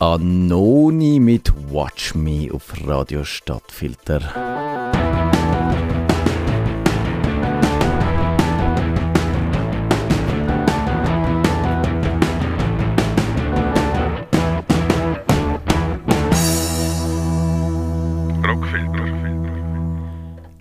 Anoni 0.00 1.18
mit 1.18 1.52
Watch 1.72 2.14
Me 2.14 2.48
auf 2.52 2.72
Radio 2.86 3.24
Stadtfilter. 3.24 4.20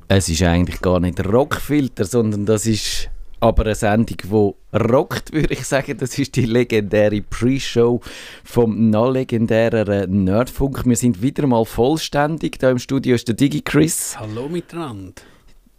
Es 0.08 0.30
ist 0.30 0.42
eigentlich 0.42 0.82
gar 0.82 1.00
nicht 1.00 1.24
Rockfilter, 1.24 2.06
sondern 2.06 2.48
das 2.48 2.66
ist 2.66 3.07
aber 3.40 3.66
eine 3.66 3.76
Sendung, 3.76 4.18
die 4.24 4.78
rockt, 4.78 5.34
würde 5.34 5.54
ich 5.54 5.66
sagen. 5.66 5.98
Das 5.98 6.18
ist 6.18 6.36
die 6.36 6.46
legendäre 6.46 7.22
Pre-Show 7.22 8.02
vom 8.44 8.90
noch 8.90 9.12
legendären 9.12 10.24
Nerdfunk. 10.24 10.86
Wir 10.86 10.96
sind 10.96 11.22
wieder 11.22 11.46
mal 11.48 11.66
vollständig. 11.66 12.60
Da 12.60 12.72
im 12.72 12.80
Studio 12.80 13.16
ist 13.16 13.28
der 13.28 13.36
Digi 13.36 13.62
Chris. 13.62 14.18
Hallo 14.20 14.50
miteinander. 14.50 15.22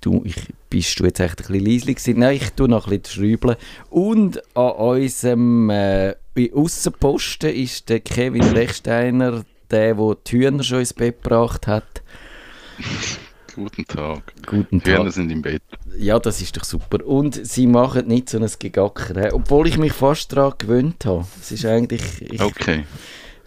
Du, 0.00 0.22
ich, 0.24 0.36
bist 0.70 1.00
du 1.00 1.04
jetzt 1.04 1.18
echt 1.18 1.40
ein 1.50 1.60
bisschen 1.60 1.94
gewesen? 1.94 2.18
Nein, 2.20 2.36
ich 2.36 2.50
tue 2.50 2.68
noch 2.68 2.86
ein 2.86 3.00
bisschen 3.00 3.22
schrübeln. 3.22 3.56
Und 3.90 4.40
an 4.56 4.70
unserem 4.70 5.70
äh, 5.70 6.14
Aussenposten 6.54 7.52
ist 7.52 7.88
der 7.88 8.00
Kevin 8.00 8.54
Lechsteiner, 8.54 9.44
der, 9.70 9.94
der 9.94 10.16
die 10.26 10.38
Hühner 10.38 10.62
schon 10.62 10.80
ins 10.80 10.94
Bett 10.94 11.22
gebracht 11.22 11.66
hat. 11.66 12.02
Guten 13.54 13.84
Tag. 13.86 14.22
Guten 14.46 14.78
Die 14.80 14.90
Tag. 14.90 15.12
sind 15.12 15.30
im 15.30 15.42
Bett. 15.42 15.62
Ja, 15.98 16.18
das 16.18 16.40
ist 16.40 16.56
doch 16.56 16.64
super. 16.64 17.04
Und 17.06 17.34
sie 17.46 17.66
machen 17.66 18.06
nicht 18.06 18.28
so 18.28 18.38
ein 18.38 18.48
Gegacker, 18.58 19.34
obwohl 19.34 19.66
ich 19.68 19.78
mich 19.78 19.92
fast 19.92 20.32
daran 20.32 20.52
gewöhnt 20.58 21.04
habe. 21.04 21.24
Es 21.40 21.50
ist 21.52 21.64
eigentlich... 21.64 22.02
Ich, 22.22 22.40
Okay. 22.40 22.84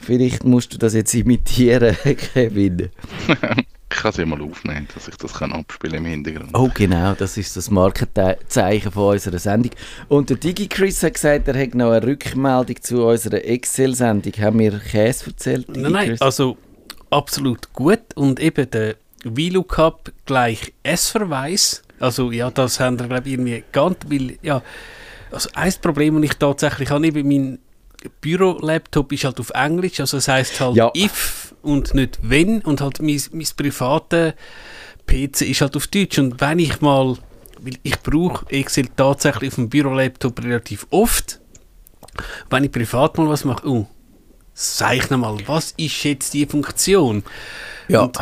Vielleicht 0.04 0.44
musst 0.44 0.74
du 0.74 0.80
das 0.80 0.96
jetzt 0.96 1.14
imitieren, 1.14 1.96
Kevin. 2.34 2.90
Ich 3.94 3.98
kann 4.04 4.12
es 4.12 4.18
ja 4.18 4.26
mal 4.26 4.42
aufnehmen, 4.42 4.88
dass 4.96 5.10
ich 5.10 5.18
das 5.18 5.34
kann 5.34 5.52
abspielen 5.52 5.98
im 5.98 6.06
Hintergrund. 6.06 6.50
Oh 6.54 6.70
genau, 6.74 7.14
das 7.14 7.36
ist 7.36 7.58
das 7.58 7.70
Markenzeichen 7.70 8.90
von 8.90 9.12
unserer 9.12 9.38
Sendung. 9.38 9.74
Und 10.08 10.30
der 10.30 10.38
DigiChris 10.38 11.04
hat 11.04 11.16
gesagt, 11.16 11.50
er 11.50 11.62
hat 11.62 11.76
noch 11.76 11.92
eine 11.92 12.08
Rückmeldung 12.08 12.82
zu 12.82 13.06
unserer 13.06 13.44
Excel-Sendung. 13.44 14.32
Haben 14.40 14.60
wir 14.60 14.80
Käse 14.80 15.28
erzählt? 15.28 15.68
Nein, 15.76 15.92
nein, 15.92 16.16
also 16.22 16.58
absolut 17.10 17.74
gut. 17.74 18.00
Und 18.16 18.40
eben 18.40 18.72
der 18.72 18.96
VLOOKUP 19.24 20.12
gleich 20.26 20.74
S-Verweis. 20.84 21.84
Also 22.00 22.32
ja, 22.32 22.50
das 22.50 22.80
haben 22.80 23.00
wir 23.00 23.08
glaube 23.08 23.28
ich 23.28 23.34
irgendwie 23.34 23.64
ganz, 23.72 23.98
weil 24.08 24.38
ja, 24.42 24.62
also 25.32 25.50
ein 25.54 25.74
Problem, 25.82 26.16
das 26.16 26.32
ich 26.32 26.38
tatsächlich 26.38 26.90
habe, 26.90 27.08
eben 27.08 27.28
mein 27.28 27.60
Büro-Laptop 28.22 29.12
ist 29.12 29.26
halt 29.26 29.40
auf 29.40 29.52
Englisch, 29.52 30.00
also 30.00 30.18
das 30.18 30.28
heißt 30.28 30.60
halt 30.60 30.76
Ja. 30.76 30.92
if 30.96 31.54
und 31.62 31.94
nicht 31.94 32.18
wenn 32.24 32.62
und 32.62 32.82
halt 32.82 33.02
mein, 33.02 33.22
mein 33.32 33.48
privater 33.56 34.34
PC 35.06 35.42
ist 35.42 35.62
halt 35.62 35.76
auf 35.76 35.88
Deutsch 35.88 36.18
und 36.18 36.42
wenn 36.42 36.60
ich 36.60 36.82
mal, 36.82 37.18
weil 37.60 37.78
ich 37.84 38.00
brauche 38.02 38.46
Excel 38.50 38.88
tatsächlich 38.96 39.52
auf 39.52 39.56
dem 39.56 39.70
Büro-Laptop 39.70 40.44
relativ 40.44 40.88
oft, 40.90 41.40
wenn 42.50 42.64
ich 42.64 42.72
privat 42.72 43.18
mal 43.20 43.30
was 43.30 43.46
mache, 43.46 43.68
oh, 43.68 43.88
zeichne 44.56 45.18
mal, 45.18 45.38
was 45.46 45.74
ist 45.78 46.04
jetzt 46.04 46.34
die 46.34 46.48
Funktion? 46.48 47.24
ja. 47.88 48.02
Und 48.02 48.20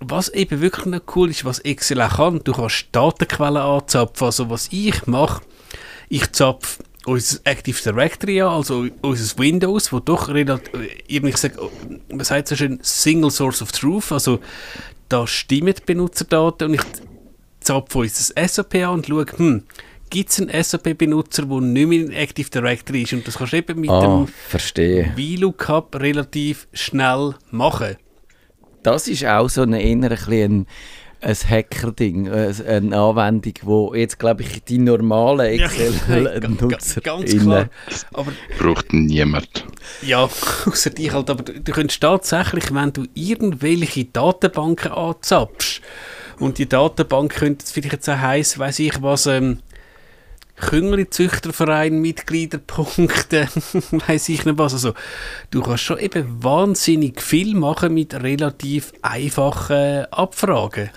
was 0.00 0.28
eben 0.30 0.60
wirklich 0.60 0.86
noch 0.86 1.00
cool 1.14 1.30
ist, 1.30 1.44
was 1.44 1.58
Excel 1.60 2.00
auch 2.02 2.16
kann, 2.16 2.40
du 2.42 2.52
kannst 2.52 2.86
Datenquellen 2.92 3.58
anzapfen. 3.58 4.24
Also 4.24 4.50
was 4.50 4.68
ich 4.72 5.06
mache, 5.06 5.42
ich 6.08 6.30
zapfe 6.32 6.82
unser 7.06 7.38
Active 7.44 7.80
Directory 7.82 8.42
an, 8.42 8.48
also 8.48 8.86
unser 9.02 9.38
Windows, 9.38 9.92
wo 9.92 10.00
doch 10.00 10.28
relativ, 10.28 10.70
ich 11.06 11.36
sage, 11.36 11.58
man 12.10 12.24
sagt 12.24 12.48
so 12.48 12.56
schön 12.56 12.78
Single 12.82 13.30
Source 13.30 13.62
of 13.62 13.72
Truth, 13.72 14.12
also 14.12 14.40
da 15.08 15.26
stimmen 15.26 15.74
die 15.74 15.82
Benutzerdaten 15.84 16.68
und 16.68 16.74
ich 16.74 16.82
zapfe 17.60 17.98
unser 17.98 18.32
SAP 18.48 18.74
an 18.76 18.90
und 18.90 19.06
schaue, 19.06 19.26
hm, 19.36 19.62
gibt 20.10 20.30
es 20.30 20.40
einen 20.40 20.62
SAP-Benutzer, 20.62 21.46
der 21.46 21.60
nicht 21.60 21.88
mehr 21.88 22.00
in 22.00 22.12
Active 22.12 22.50
Directory 22.50 23.02
ist 23.02 23.12
und 23.12 23.26
das 23.26 23.38
kannst 23.38 23.52
du 23.52 23.56
eben 23.58 23.80
mit 23.80 23.90
Ah, 23.90 24.00
dem. 24.00 24.28
VLOOKUP 25.16 25.96
relativ 25.96 26.68
schnell 26.72 27.34
machen. 27.50 27.96
Das 28.82 29.08
ist 29.08 29.24
auch 29.24 29.48
so 29.48 29.62
ein, 29.62 29.72
eher 29.74 30.10
ein, 30.10 30.66
ein, 31.20 31.36
Hacker-Ding, 31.36 32.26
äh, 32.26 32.52
eine 32.66 32.96
Anwendung, 32.96 33.54
wo 33.62 33.94
jetzt, 33.94 34.18
glaube 34.18 34.42
ich, 34.42 34.64
die 34.64 34.78
normalen 34.78 35.58
Ja, 35.58 35.66
Excel-Nutzer... 35.66 37.00
Ganz 37.02 37.36
klar. 37.36 37.68
Aber 38.12 38.32
Braucht 38.58 38.92
niemand. 38.92 39.64
ja, 40.02 40.24
außer 40.66 40.90
dich 40.90 41.12
halt. 41.12 41.28
Aber 41.30 41.42
du, 41.42 41.60
du 41.60 41.72
könntest 41.72 42.00
tatsächlich, 42.00 42.74
wenn 42.74 42.92
du 42.92 43.04
irgendwelche 43.14 44.06
Datenbanken 44.06 44.92
anzapfst, 44.92 45.82
und 46.40 46.56
die 46.56 46.68
Datenbank 46.68 47.34
könnte 47.34 47.62
jetzt 47.62 47.72
vielleicht 47.72 47.92
jetzt 47.92 48.08
auch 48.08 48.18
heißen, 48.18 48.58
weiß 48.58 48.78
ich 48.78 49.02
was, 49.02 49.26
ähm, 49.26 49.58
Küngli-Züchterverein, 50.60 52.00
Mitgliederpunkte, 52.00 53.48
weiß 54.06 54.28
ich 54.28 54.44
nicht 54.44 54.58
was. 54.58 54.74
Also, 54.74 54.94
du 55.50 55.62
kannst 55.62 55.84
schon 55.84 55.98
eben 55.98 56.42
wahnsinnig 56.42 57.20
viel 57.20 57.54
machen 57.54 57.94
mit 57.94 58.14
relativ 58.14 58.92
einfachen 59.02 60.04
Abfragen. 60.10 60.90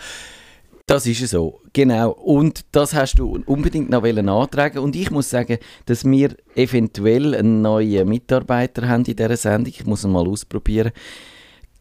Das 0.85 1.07
ist 1.07 1.21
es 1.21 1.31
so, 1.31 1.61
genau. 1.71 2.11
Und 2.11 2.65
das 2.73 2.93
hast 2.93 3.17
du 3.17 3.41
unbedingt 3.45 3.89
noch 3.89 4.03
wollen 4.03 4.27
antragen. 4.27 4.79
Und 4.79 4.95
ich 4.95 5.11
muss 5.11 5.29
sagen, 5.29 5.57
dass 5.85 6.03
wir 6.03 6.35
eventuell 6.55 7.33
einen 7.35 7.61
neuen 7.61 8.07
Mitarbeiter 8.07 8.87
haben 8.89 9.05
in 9.05 9.15
dieser 9.15 9.37
Sendung. 9.37 9.73
Ich 9.73 9.85
muss 9.85 10.03
ihn 10.03 10.11
mal 10.11 10.27
ausprobieren. 10.27 10.91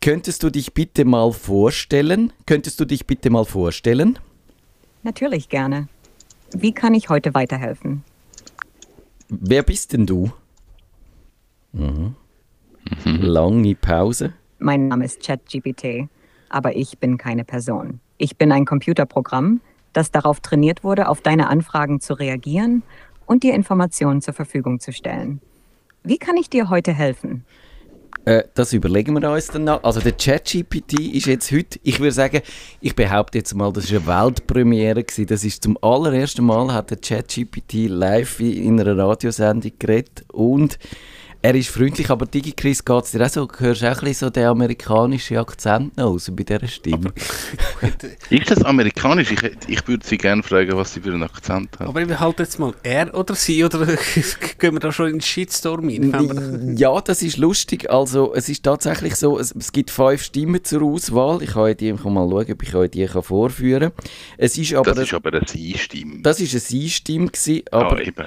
Könntest 0.01 0.43
du 0.43 0.51
dich 0.51 0.73
bitte 0.73 1.05
mal 1.05 1.33
vorstellen? 1.33 2.33
Könntest 2.47 2.79
du 2.79 2.85
dich 2.85 3.07
bitte 3.07 3.31
mal 3.31 3.45
vorstellen? 3.45 4.19
Natürlich 5.03 5.49
gerne. 5.49 5.89
Wie 6.55 6.73
kann 6.73 6.95
ich 6.95 7.09
heute 7.09 7.35
weiterhelfen? 7.35 8.05
Wer 9.29 9.63
bist 9.63 9.93
denn 9.93 10.07
du? 10.07 10.31
Mhm. 11.73 12.15
Lange 13.05 13.75
Pause. 13.75 14.35
Mein 14.59 14.89
Name 14.89 15.05
ist 15.05 15.23
ChatGPT, 15.23 16.09
aber 16.49 16.77
ich 16.77 16.99
bin 16.99 17.17
keine 17.17 17.45
Person. 17.45 18.01
Ich 18.19 18.37
bin 18.37 18.53
ein 18.53 18.65
Computerprogramm, 18.65 19.61
das 19.93 20.11
darauf 20.11 20.41
trainiert 20.41 20.85
wurde, 20.85 21.09
auf 21.09 21.21
deine 21.21 21.49
Anfragen 21.49 22.01
zu 22.01 22.15
reagieren 22.15 22.83
und 23.27 23.43
dir 23.43 23.55
Informationen 23.55 24.21
zur 24.21 24.35
Verfügung 24.35 24.81
zu 24.81 24.93
stellen. 24.93 25.41
Wie 26.05 26.19
kann 26.19 26.37
ich 26.37 26.51
dir 26.51 26.69
heute 26.69 26.93
helfen? 26.93 27.45
Äh, 28.25 28.45
das 28.55 28.73
überlegen 28.73 29.21
wir 29.21 29.31
uns 29.31 29.49
dann 29.49 29.65
noch. 29.65 29.83
Also 29.83 30.01
der 30.01 30.13
ChatGPT 30.13 31.15
ist 31.15 31.27
jetzt 31.27 31.51
heute, 31.51 31.81
ich 31.83 31.99
würde 31.99 32.13
sagen, 32.13 32.41
ich 32.81 32.95
behaupte 32.95 33.39
jetzt 33.39 33.55
mal, 33.55 33.73
das 33.73 33.85
ist 33.85 33.93
eine 33.93 34.07
Weltpremiere 34.07 35.03
gewesen. 35.03 35.27
Das 35.27 35.45
ist 35.45 35.65
zum 35.65 35.77
allerersten 35.83 36.45
Mal 36.45 36.73
hat 36.73 36.91
der 36.91 36.99
ChatGPT 36.99 37.89
live 37.89 38.39
in 38.41 38.81
einer 38.81 38.97
Radiosendung 38.97 39.73
geredet 39.79 40.25
und 40.33 40.79
er 41.43 41.55
ist 41.57 41.71
freundlich, 41.71 42.09
aber 42.09 42.25
DigiChris 42.27 42.85
geht 42.85 43.05
es 43.05 43.11
dir 43.11 43.25
auch 43.25 43.29
so, 43.29 43.47
du 43.47 43.59
hörst 43.61 43.83
auch 43.85 43.89
ein 43.89 43.95
bisschen 44.05 44.15
so 44.29 44.31
den 44.31 44.47
amerikanischen 44.47 45.39
Akzent 45.39 45.97
noch 45.97 46.07
raus 46.13 46.31
bei 46.35 46.45
dieser 46.45 46.69
Stimme. 46.69 47.13
Ist 48.31 48.51
das 48.51 48.63
amerikanisch? 48.65 49.33
Ich, 49.33 49.43
ich 49.67 49.89
würde 49.89 50.07
Sie 50.07 50.19
gerne 50.19 50.43
fragen, 50.45 50.77
was 50.77 50.95
Sie 50.95 51.01
für 51.01 51.13
einen 51.13 51.25
Akzent 51.25 51.79
haben. 51.81 51.89
Aber 51.89 52.01
ich 52.01 52.21
halt 52.21 52.39
jetzt 52.39 52.59
mal 52.61 52.73
er 52.85 53.13
oder 53.15 53.35
sie, 53.35 53.65
oder 53.65 53.85
gehen 54.59 54.73
wir 54.75 54.79
da 54.81 54.93
schon 54.93 55.07
in 55.07 55.13
den 55.15 55.21
Shitstorm 55.21 55.89
rein? 55.89 56.13
Wir- 56.13 56.75
Ja, 56.79 57.01
das 57.01 57.23
ist 57.23 57.37
lustig. 57.39 57.91
Also, 57.91 58.33
es 58.35 58.49
ist 58.49 58.63
tatsächlich 58.63 59.17
so, 59.17 59.39
es, 59.39 59.53
es 59.53 59.73
gibt 59.73 59.91
fünf 59.91 60.23
Stimmen 60.23 60.63
zur 60.63 60.83
Auswahl. 60.83 61.43
Ich 61.43 61.51
kann 61.51 61.63
euch 61.63 61.77
die 61.77 61.89
ich 61.91 62.03
kann 62.03 62.15
mal 62.15 62.29
schauen, 62.29 62.53
ob 62.53 62.63
ich 62.63 62.75
euch 62.75 62.91
die 62.91 63.07
kann 63.07 63.23
vorführen 63.23 63.91
kann. 63.91 64.05
Es 64.39 64.57
ist 64.57 64.75
aber, 64.75 64.93
Das 64.95 65.05
ist 65.05 65.15
aber 65.15 65.33
eine 65.33 65.47
Sie-Stimme. 65.47 66.23
das 66.23 66.39
ist 66.41 66.53
eine 66.53 66.61
Sie-Stimme 66.61 67.31
aber 67.73 67.97
ah, 67.97 68.01
eben. 68.01 68.27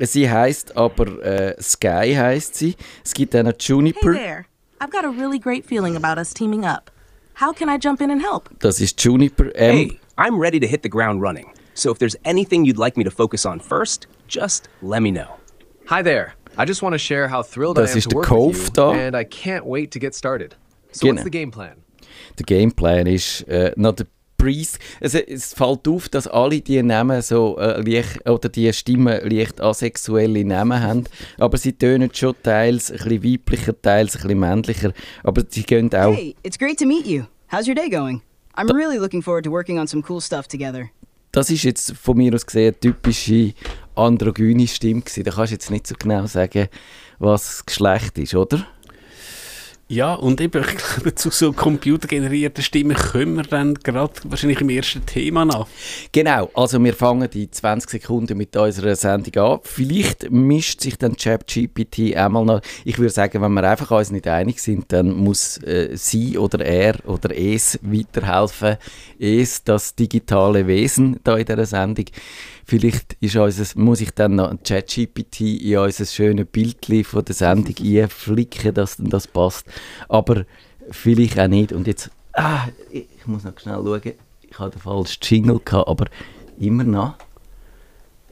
Sie 0.00 0.30
heißt 0.30 0.76
aber 0.76 1.22
äh, 1.24 1.60
Sky 1.62 2.14
heißt 2.14 2.54
sie. 2.54 2.74
Es 3.04 3.14
gibt 3.14 3.34
auch 3.36 3.42
noch 3.42 3.52
Hey 3.52 3.56
Juniper. 3.58 4.12
there. 4.12 4.44
I've 4.80 4.90
got 4.90 5.04
a 5.04 5.08
really 5.10 5.38
great 5.38 5.64
feeling 5.64 5.96
about 5.96 6.18
us 6.18 6.32
teaming 6.34 6.64
up. 6.66 6.90
How 7.40 7.52
can 7.52 7.68
I 7.68 7.78
jump 7.78 8.00
in 8.00 8.10
and 8.10 8.22
help? 8.22 8.48
Das 8.60 8.80
ist 8.80 9.00
Juniper. 9.02 9.46
Ähm, 9.54 9.76
Hey, 9.76 10.00
I'm 10.16 10.38
ready 10.40 10.58
to 10.60 10.66
hit 10.66 10.82
the 10.82 10.88
ground 10.90 11.22
running. 11.22 11.46
So 11.74 11.90
if 11.90 11.98
there's 11.98 12.16
anything 12.24 12.64
you'd 12.64 12.78
like 12.78 12.96
me 12.96 13.04
to 13.04 13.10
focus 13.10 13.44
on 13.46 13.60
first, 13.60 14.06
just 14.28 14.68
let 14.82 15.00
me 15.02 15.10
know. 15.10 15.36
Hi 15.88 16.02
there. 16.02 16.34
I 16.58 16.64
just 16.66 16.82
want 16.82 16.94
to 16.94 16.98
share 16.98 17.28
how 17.28 17.42
thrilled 17.42 17.76
Das 17.76 17.90
I 17.90 17.92
am 17.92 17.98
ist 17.98 18.10
to 18.10 18.16
work 18.16 18.26
Cove 18.26 18.54
with 18.54 18.68
you, 18.68 18.72
da. 18.74 18.92
and 18.92 19.14
I 19.16 19.24
can't 19.24 19.66
wait 19.66 19.90
to 19.92 19.98
get 19.98 20.14
started. 20.14 20.56
So 20.92 21.06
Genau. 21.06 21.16
what's 21.16 21.24
the 21.24 21.30
game 21.30 21.50
plan? 21.50 21.76
Der 22.38 22.44
Gameplan 22.46 23.06
ist 23.06 23.42
äh, 23.48 23.72
noch 23.76 23.92
der 23.94 24.06
Priest. 24.36 24.78
Es, 25.00 25.14
es 25.14 25.54
fällt 25.54 25.86
auf, 25.88 26.08
dass 26.08 26.26
alle 26.26 26.60
die 26.60 26.82
Namen 26.82 27.22
so 27.22 27.58
äh, 27.58 27.80
leicht, 27.80 28.28
oder 28.28 28.48
die 28.48 28.72
Stimmen 28.72 29.18
leicht 29.28 29.60
asexuelle 29.60 30.44
Namen 30.44 30.80
haben. 30.80 31.04
Aber 31.38 31.58
sie 31.58 31.72
tönen 31.72 32.10
schon 32.12 32.34
teils 32.42 32.90
ein 32.90 32.98
bisschen 32.98 33.24
weiblicher, 33.24 33.80
teils 33.80 34.16
ein 34.16 34.22
bisschen 34.22 34.40
männlicher. 34.40 34.92
Aber 35.22 35.42
sie 35.48 35.62
gehen 35.62 35.92
auch. 35.94 36.14
Hey, 36.14 36.34
it's 36.42 36.58
great 36.58 36.78
to 36.78 36.86
meet 36.86 37.06
you. 37.06 37.24
How's 37.50 37.66
your 37.66 37.74
day 37.74 37.88
going? 37.88 38.22
I'm 38.56 38.68
really 38.74 38.98
looking 38.98 39.22
forward 39.22 39.44
to 39.44 39.50
working 39.50 39.78
on 39.78 39.86
some 39.86 40.02
cool 40.08 40.20
stuff 40.20 40.48
together. 40.48 40.88
Das 41.32 41.50
ist 41.50 41.64
jetzt 41.64 41.92
von 41.92 42.16
mir 42.16 42.34
aus 42.34 42.46
gesehen 42.46 42.68
eine 42.68 42.80
typische 42.80 43.52
androgyne 43.94 44.66
Stimme 44.66 45.02
gewesen. 45.02 45.24
Da 45.24 45.32
kannst 45.32 45.50
du 45.50 45.54
jetzt 45.56 45.70
nicht 45.70 45.86
so 45.86 45.94
genau 45.98 46.26
sagen, 46.26 46.68
was 47.18 47.44
das 47.44 47.66
Geschlecht 47.66 48.16
ist, 48.18 48.34
oder? 48.34 48.66
Ja, 49.88 50.14
und 50.14 50.40
eben, 50.40 50.64
ich 50.64 50.76
glaube, 50.76 51.14
zu 51.14 51.30
so 51.30 51.52
computergenerierten 51.52 52.64
Stimmen 52.64 52.96
kommen 52.96 53.36
wir 53.36 53.44
dann 53.44 53.74
gerade 53.74 54.12
wahrscheinlich 54.24 54.60
im 54.60 54.68
ersten 54.68 55.06
Thema 55.06 55.42
an. 55.42 55.64
Genau, 56.10 56.50
also 56.54 56.82
wir 56.82 56.92
fangen 56.92 57.30
die 57.30 57.48
20 57.48 57.90
Sekunden 57.90 58.36
mit 58.36 58.56
unserer 58.56 58.96
Sendung 58.96 59.36
an. 59.36 59.60
Vielleicht 59.62 60.28
mischt 60.32 60.80
sich 60.80 60.98
dann 60.98 61.16
ChatGPT 61.16 62.16
einmal 62.16 62.44
noch. 62.44 62.62
Ich 62.84 62.98
würde 62.98 63.10
sagen, 63.10 63.40
wenn 63.40 63.52
wir 63.52 63.62
einfach 63.62 63.92
uns 63.92 64.10
nicht 64.10 64.26
einig 64.26 64.60
sind, 64.60 64.92
dann 64.92 65.12
muss 65.12 65.58
äh, 65.58 65.90
sie 65.94 66.36
oder 66.36 66.64
er 66.66 66.96
oder 67.06 67.36
es 67.38 67.78
weiterhelfen. 67.82 68.78
Es, 69.20 69.62
das 69.62 69.94
digitale 69.94 70.66
Wesen 70.66 71.20
da 71.22 71.36
in 71.36 71.46
dieser 71.46 71.64
Sendung. 71.64 72.06
Vielleicht 72.68 73.16
ist 73.20 73.36
unser, 73.36 73.64
muss 73.80 74.00
ich 74.00 74.10
dann 74.10 74.34
noch 74.34 74.50
ein 74.50 74.60
ChatGPT 74.60 75.62
in 75.62 75.78
unser 75.78 76.04
schönes 76.04 76.46
Bildchen 76.50 77.04
von 77.04 77.24
der 77.24 77.36
Sendung 77.36 77.76
einflicken, 77.80 78.74
dass 78.74 78.96
dann 78.96 79.08
das 79.08 79.28
passt. 79.28 79.64
Aber 80.08 80.44
vielleicht 80.90 81.38
auch 81.38 81.46
nicht. 81.46 81.70
Und 81.72 81.86
jetzt, 81.86 82.10
ah, 82.32 82.66
ich 82.90 83.06
muss 83.24 83.44
noch 83.44 83.56
schnell 83.60 83.76
schauen. 83.76 84.12
Ich 84.50 84.58
hatte 84.58 84.78
den 84.78 84.82
falschen 84.82 85.18
Jingle, 85.22 85.60
gehabt, 85.64 85.86
aber 85.88 86.06
immer 86.58 86.82
noch. 86.82 87.14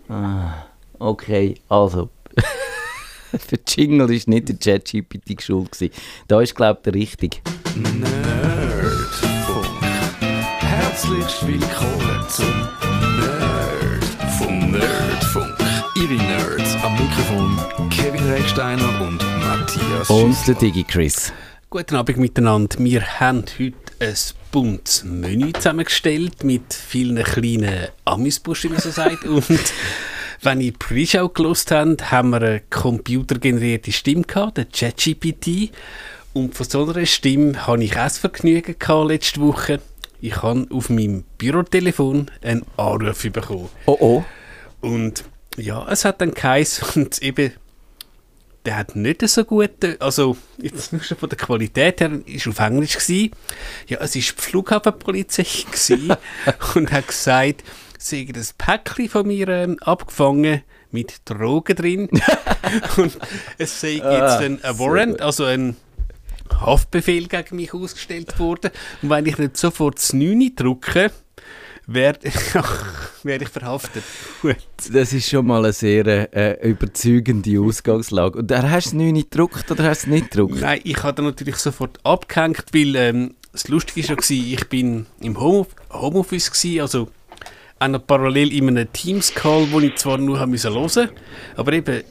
Ah, 0.09 0.65
okay, 0.99 1.55
also. 1.69 2.11
der 3.51 3.61
Jingle 3.69 4.13
ist 4.13 4.27
nicht 4.27 4.49
der 4.49 4.57
ChatGPT 4.57 5.37
geschult. 5.37 5.71
gewesen. 5.71 5.95
Da 6.27 6.41
ist, 6.41 6.57
glaube 6.57 6.81
ich, 6.81 6.83
der 6.83 6.95
richtige. 6.95 7.37
Nerdfunk. 7.77 8.25
Herzlich 10.59 11.47
willkommen 11.47 12.29
zum 12.29 12.69
Nerdfunk. 14.41 14.73
Nerdfunk. 14.73 15.55
Ihre 15.95 16.15
Nerds 16.15 16.75
am 16.83 16.93
Mikrofon 16.95 17.57
Kevin 17.89 18.27
Recksteiner 18.33 19.01
und 19.01 19.23
Matthias 19.39 20.11
Und 20.11 20.37
der 20.49 20.57
Digi-Chris. 20.57 21.33
Guten 21.71 21.95
Abend 21.95 22.19
miteinander. 22.19 22.77
Wir 22.81 23.21
haben 23.21 23.45
heute 23.61 23.77
ein 24.01 24.15
buntes 24.51 25.05
Menü 25.05 25.53
zusammengestellt 25.53 26.43
mit 26.43 26.75
vielen 26.75 27.23
kleinen 27.23 27.89
Amisbuschen, 28.05 28.71
wie 28.71 28.75
man 28.75 28.83
so 28.83 28.91
sagt. 28.91 29.25
Und 29.25 29.47
wenn 30.43 30.61
ihr 30.61 30.73
die 30.73 30.79
Pre-Show 30.79 31.29
gelost 31.29 31.71
habt, 31.71 32.11
haben 32.11 32.31
wir 32.31 32.43
eine 32.43 32.61
computergenerierte 32.71 33.93
Stimme 33.93 34.23
gehabt, 34.23 34.57
der 34.57 34.65
ChatGPT. 34.65 35.71
Und 36.33 36.57
von 36.57 36.69
so 36.69 36.91
einer 36.91 37.07
Stimme 37.07 37.69
hatte 37.69 37.85
ich 37.85 37.93
auch 37.93 38.03
das 38.03 38.19
Vergnügen 38.19 38.75
gehabt 38.77 39.09
letzte 39.11 39.41
Woche. 39.41 39.79
Ich 40.25 40.41
habe 40.41 40.67
auf 40.71 40.89
meinem 40.89 41.25
Bürotelefon 41.37 42.31
einen 42.43 42.65
Anruf 42.79 43.25
bekommen. 43.31 43.69
Oh 43.85 43.99
oh. 44.01 44.25
Und 44.81 45.23
ja, 45.59 45.87
es 45.91 46.07
hat 46.07 46.23
dann 46.23 46.33
geheißen, 46.33 46.89
und 47.03 47.21
eben, 47.21 47.53
der 48.65 48.77
hat 48.79 48.97
nicht 48.97 49.21
so 49.29 49.45
gut, 49.45 49.73
also 49.99 50.39
jetzt 50.57 50.95
nur 50.95 51.03
schon 51.03 51.19
von 51.19 51.29
der 51.29 51.37
Qualität 51.37 52.01
her, 52.01 52.11
ist 52.25 52.49
auf 52.49 52.59
Englisch 52.59 52.95
gewesen. 52.95 53.33
Ja, 53.87 53.99
es 54.01 54.17
ist 54.17 54.39
die 54.39 54.41
Flughafenpolizei 54.41 55.43
gewesen 55.71 56.17
und 56.75 56.91
hat 56.91 57.07
gesagt, 57.07 57.63
sie 57.99 58.23
hätten 58.23 58.33
das 58.33 58.55
Päckchen 58.55 59.11
von 59.11 59.27
mir 59.27 59.49
ähm, 59.49 59.77
abgefangen 59.83 60.63
mit 60.91 61.21
Drogen 61.27 61.77
drin 61.77 62.09
und 62.97 63.19
es 63.59 63.79
sei 63.79 63.97
jetzt 63.97 64.05
Ah, 64.05 64.39
ein, 64.39 64.65
ein 64.65 64.79
Warrant, 64.79 65.21
also 65.21 65.45
ein 65.45 65.77
Haftbefehl 66.53 67.27
gegen 67.29 67.57
mich 67.57 67.75
ausgestellt 67.75 68.39
worden 68.39 68.71
und 69.03 69.11
wenn 69.11 69.27
ich 69.27 69.39
nicht 69.39 69.57
sofort 69.57 69.99
das 69.99 70.13
9 70.13 70.55
drücke, 70.55 71.11
werde 71.87 72.31
werd 73.23 73.43
ich 73.43 73.49
verhaftet. 73.49 74.03
Gut. 74.43 74.57
Das 74.93 75.13
ist 75.13 75.29
schon 75.29 75.47
mal 75.47 75.65
eine 75.65 75.73
sehr 75.73 76.35
äh, 76.35 76.69
überzeugende 76.69 77.61
Ausgangslage. 77.61 78.39
Und 78.39 78.51
da 78.51 78.63
hast 78.71 78.93
du 78.93 78.97
es 78.99 79.13
nicht 79.13 79.31
gedruckt 79.31 79.71
oder 79.71 79.85
hast 79.85 80.07
du 80.07 80.11
es 80.11 80.15
nicht 80.15 80.31
gedruckt? 80.31 80.61
Nein, 80.61 80.81
ich 80.85 81.03
habe 81.03 81.23
natürlich 81.23 81.57
sofort 81.57 81.99
abgehängt, 82.05 82.65
weil 82.73 82.97
ähm, 82.97 83.35
das 83.53 83.69
Lustige 83.69 84.09
war 84.09 84.31
ich 84.31 84.69
bin 84.69 85.07
im 85.21 85.39
Home 85.39 85.67
Homeoffice, 85.93 86.51
gewesen, 86.51 86.81
also 86.81 87.09
auch 87.79 87.89
noch 87.89 88.07
parallel 88.07 88.53
in 88.53 88.69
einem 88.69 88.93
Teams-Call, 88.93 89.71
wo 89.71 89.81
ich 89.81 89.97
zwar 89.97 90.19
nur 90.19 90.39
hören 90.39 91.11
aber 91.57 91.73
eben, 91.73 92.03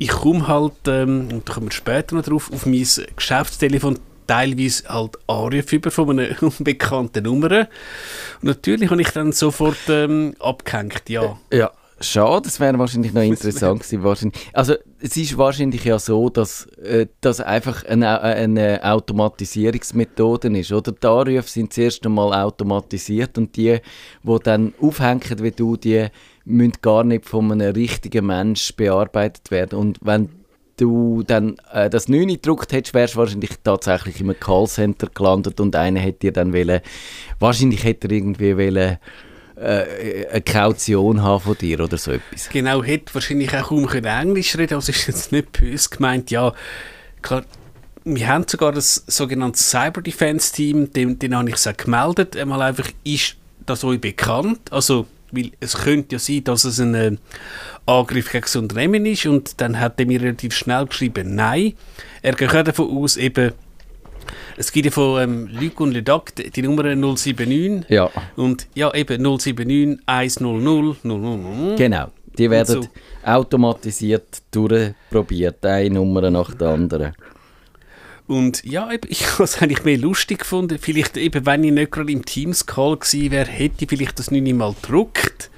ich 0.00 0.08
komme 0.08 0.48
halt, 0.48 0.72
ähm, 0.86 1.28
und 1.30 1.46
da 1.46 1.52
kommen 1.52 1.66
wir 1.66 1.72
später 1.72 2.16
noch 2.16 2.24
drauf, 2.24 2.50
auf 2.50 2.64
mein 2.64 2.86
Geschäftstelefon 3.16 3.98
teilweise 4.26 4.88
halt 4.88 5.18
Anrufe 5.26 5.76
über 5.76 5.90
von 5.90 6.18
einer 6.18 6.42
unbekannten 6.42 7.24
Nummer. 7.24 7.68
Und 8.40 8.44
natürlich 8.44 8.90
habe 8.90 9.02
ich 9.02 9.10
dann 9.10 9.32
sofort 9.32 9.76
ähm, 9.88 10.34
abgehängt, 10.40 11.02
ja. 11.10 11.38
Ja, 11.52 11.70
schade, 12.00 12.44
das 12.44 12.58
wäre 12.60 12.78
wahrscheinlich 12.78 13.12
noch 13.12 13.20
interessant 13.34 13.80
gewesen. 13.80 14.02
Wahrscheinlich. 14.02 14.40
Also 14.54 14.74
es 15.00 15.18
ist 15.18 15.36
wahrscheinlich 15.36 15.84
ja 15.84 15.98
so, 15.98 16.30
dass 16.30 16.64
äh, 16.82 17.06
das 17.20 17.42
einfach 17.42 17.84
eine, 17.84 18.22
eine 18.22 18.82
Automatisierungsmethode 18.82 20.48
ist, 20.58 20.72
oder? 20.72 20.92
Die 20.92 21.06
Anrufe 21.06 21.50
sind 21.50 21.74
zuerst 21.74 22.06
einmal 22.06 22.32
automatisiert 22.32 23.36
und 23.36 23.54
die, 23.54 23.80
die 24.22 24.38
dann 24.44 24.72
aufhängen 24.80 25.42
wie 25.42 25.50
du, 25.50 25.76
die 25.76 26.08
müssen 26.50 26.74
gar 26.82 27.04
nicht 27.04 27.26
von 27.26 27.50
einem 27.50 27.72
richtigen 27.72 28.26
Mensch 28.26 28.74
bearbeitet 28.74 29.50
werden. 29.50 29.78
Und 29.78 29.98
wenn 30.02 30.28
du 30.76 31.22
dann 31.26 31.56
äh, 31.72 31.90
das 31.90 32.08
9 32.08 32.28
gedruckt 32.28 32.72
hättest, 32.72 32.94
wärst 32.94 33.14
du 33.14 33.18
wahrscheinlich 33.18 33.50
tatsächlich 33.62 34.20
im 34.20 34.34
Callcenter 34.38 35.08
gelandet 35.12 35.60
und 35.60 35.76
einer 35.76 36.00
hätte 36.00 36.20
dir 36.20 36.32
dann 36.32 36.52
wollen, 36.52 36.80
wahrscheinlich 37.38 37.84
hätte 37.84 38.08
er 38.08 38.12
irgendwie 38.12 38.56
wollen, 38.56 38.98
äh, 39.56 40.26
eine 40.30 40.40
Kaution 40.40 41.22
haben 41.22 41.40
von 41.40 41.56
dir 41.58 41.80
oder 41.80 41.98
so 41.98 42.12
etwas. 42.12 42.48
Genau, 42.48 42.82
hätte 42.82 43.14
wahrscheinlich 43.14 43.54
auch 43.54 43.68
kaum 43.68 43.86
können 43.86 44.06
Englisch 44.06 44.56
reden, 44.56 44.74
also 44.74 44.90
ist 44.90 45.06
jetzt 45.06 45.32
nicht 45.32 45.52
böse 45.52 45.90
gemeint, 45.90 46.30
ja, 46.30 46.54
klar, 47.20 47.44
wir 48.04 48.28
haben 48.28 48.46
sogar 48.48 48.72
das 48.72 49.04
sogenannte 49.06 49.58
Cyber 49.58 50.00
Defense 50.00 50.52
Team, 50.52 50.90
den, 50.92 51.18
den 51.18 51.36
habe 51.36 51.50
ich 51.50 51.76
gemeldet, 51.76 52.36
einmal 52.36 52.62
einfach, 52.62 52.88
ist 53.04 53.36
das 53.66 53.84
euch 53.84 54.00
bekannt? 54.00 54.60
Also, 54.72 55.06
weil 55.32 55.52
es 55.60 55.76
könnte 55.76 56.16
ja 56.16 56.18
sein, 56.18 56.44
dass 56.44 56.64
es 56.64 56.80
ein 56.80 56.94
äh, 56.94 57.16
Angriff 57.86 58.30
gegen 58.30 58.42
das 58.42 58.56
Unternehmen 58.56 59.06
ist 59.06 59.26
und 59.26 59.60
dann 59.60 59.78
hat 59.78 59.98
er 60.00 60.06
mir 60.06 60.20
relativ 60.20 60.54
schnell 60.54 60.86
geschrieben, 60.86 61.34
nein, 61.34 61.74
er 62.22 62.34
geht 62.34 62.52
davon 62.52 62.96
aus, 62.96 63.16
eben, 63.16 63.52
es 64.56 64.70
gibt 64.72 64.86
ja 64.86 64.90
von 64.92 65.22
ähm, 65.22 65.48
Luc 65.52 65.80
und 65.80 65.92
Ledac 65.92 66.34
die 66.36 66.50
die 66.50 66.62
Nummer 66.62 66.82
079 66.82 67.88
Ja, 67.88 68.10
und 68.36 68.66
ja, 68.74 68.92
eben 68.94 69.22
079 69.22 70.00
100 70.06 71.04
000. 71.04 71.76
genau. 71.76 72.08
Die 72.38 72.48
werden 72.48 72.82
so. 72.82 72.88
automatisiert 73.24 74.42
durchprobiert, 74.50 75.64
eine 75.66 75.90
Nummer 75.90 76.30
nach 76.30 76.54
der 76.54 76.68
anderen. 76.68 77.12
Und 78.30 78.64
ja, 78.64 78.92
eben, 78.92 79.08
ich 79.10 79.28
habe 79.32 79.42
es 79.42 79.60
eigentlich 79.60 79.84
mehr 79.84 79.98
lustig 79.98 80.40
gefunden. 80.40 80.78
Vielleicht 80.80 81.16
eben, 81.16 81.44
wenn 81.46 81.64
ich 81.64 81.72
nicht 81.72 81.90
gerade 81.90 82.12
im 82.12 82.24
Teams-Call 82.24 82.98
gewesen 82.98 83.32
wäre, 83.32 83.50
hätte 83.50 83.82
ich 83.84 83.88
vielleicht 83.88 84.20
das 84.20 84.30
nicht 84.30 84.54
mal 84.54 84.72
gedruckt. 84.80 85.50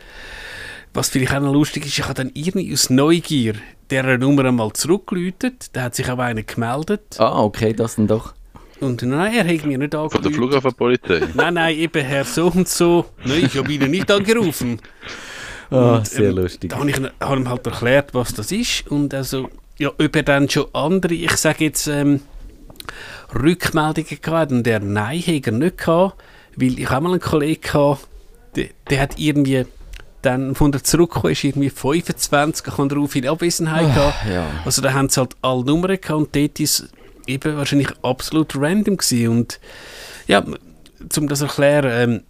Was 0.94 1.10
vielleicht 1.10 1.34
auch 1.34 1.40
noch 1.40 1.52
lustig 1.52 1.84
ist, 1.84 1.98
ich 1.98 2.04
habe 2.04 2.14
dann 2.14 2.30
irgendwie 2.32 2.72
aus 2.72 2.88
Neugier 2.88 3.54
dieser 3.90 4.16
Nummer 4.16 4.46
einmal 4.46 4.72
zurückgeläutet. 4.72 5.66
Da 5.74 5.82
hat 5.82 5.94
sich 5.94 6.08
auch 6.10 6.18
einer 6.18 6.44
gemeldet. 6.44 7.02
Ah, 7.18 7.42
okay, 7.42 7.74
das 7.74 7.96
dann 7.96 8.06
doch. 8.06 8.32
Und 8.80 9.02
nein, 9.02 9.34
er 9.34 9.54
hat 9.54 9.66
mir 9.66 9.76
nicht 9.76 9.92
Von 9.92 10.08
der 10.08 10.16
angerufen. 10.16 10.34
Flughafenpolizei. 10.34 11.28
Nein, 11.34 11.54
nein, 11.54 11.76
eben 11.76 12.04
Herr 12.04 12.24
so 12.24 12.48
und 12.48 12.68
so. 12.68 13.04
Nein, 13.24 13.44
ich 13.44 13.56
habe 13.56 13.70
ihn 13.72 13.90
nicht 13.90 14.10
angerufen. 14.10 14.80
Ah, 15.70 15.98
Und, 15.98 16.08
sehr 16.08 16.30
ähm, 16.30 16.36
lustig. 16.36 16.70
Da 16.70 16.78
habe 16.78 16.90
ich 16.90 16.96
habe 17.20 17.36
ihm 17.36 17.48
halt 17.48 17.66
erklärt, 17.66 18.12
was 18.12 18.34
das 18.34 18.50
ist. 18.50 18.90
Und 18.90 19.14
also, 19.14 19.50
ja, 19.78 19.88
ob 19.90 20.16
er 20.16 20.22
dann 20.24 20.48
schon 20.48 20.66
andere, 20.72 21.14
ich 21.14 21.36
sage 21.36 21.66
jetzt, 21.66 21.86
ähm, 21.86 22.22
Rückmeldungen 23.34 24.18
gehabt 24.20 24.52
und 24.52 24.64
der 24.64 24.80
Nein 24.80 25.20
hat 25.20 25.46
er 25.46 25.52
nicht 25.52 25.78
gehabt, 25.78 26.22
weil 26.56 26.78
ich 26.78 26.90
habe 26.90 27.04
mal 27.04 27.12
einen 27.12 27.20
Kollegen 27.20 27.60
gehabt, 27.60 28.06
der, 28.56 28.68
der 28.90 29.00
hat 29.00 29.18
irgendwie 29.18 29.64
dann 30.22 30.54
von 30.54 30.70
der 30.70 30.84
zurückgekommen 30.84 31.32
ist 31.32 31.42
irgendwie 31.42 31.70
25 31.70 32.64
kann 32.64 32.88
darauf 32.88 33.14
in 33.16 33.26
Abwesenheit 33.26 33.92
gehabt. 33.94 34.26
ja. 34.32 34.46
Also 34.64 34.80
da 34.80 34.92
haben 34.92 35.08
sie 35.08 35.20
halt 35.20 35.36
alle 35.42 35.64
Nummern 35.64 36.00
gehabt 36.00 36.10
und 36.10 36.36
dort 36.36 36.60
ist 36.60 36.88
eben 37.26 37.56
wahrscheinlich 37.56 37.90
absolut 38.02 38.54
random 38.56 38.96
gewesen. 38.96 39.28
und 39.28 39.60
ja, 40.26 40.44
um 41.16 41.28
das 41.28 41.40
zu 41.40 41.46
erklären, 41.46 41.90
ähm, 41.92 42.22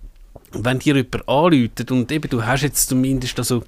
wenn 0.52 0.78
dir 0.78 0.97
jemand 0.97 1.28
anläutet 1.28 1.90
und 1.90 2.11
eben 2.11 2.28
du 2.28 2.44
hast 2.44 2.62
jetzt 2.62 2.88
zumindest 2.88 3.38
also 3.38 3.62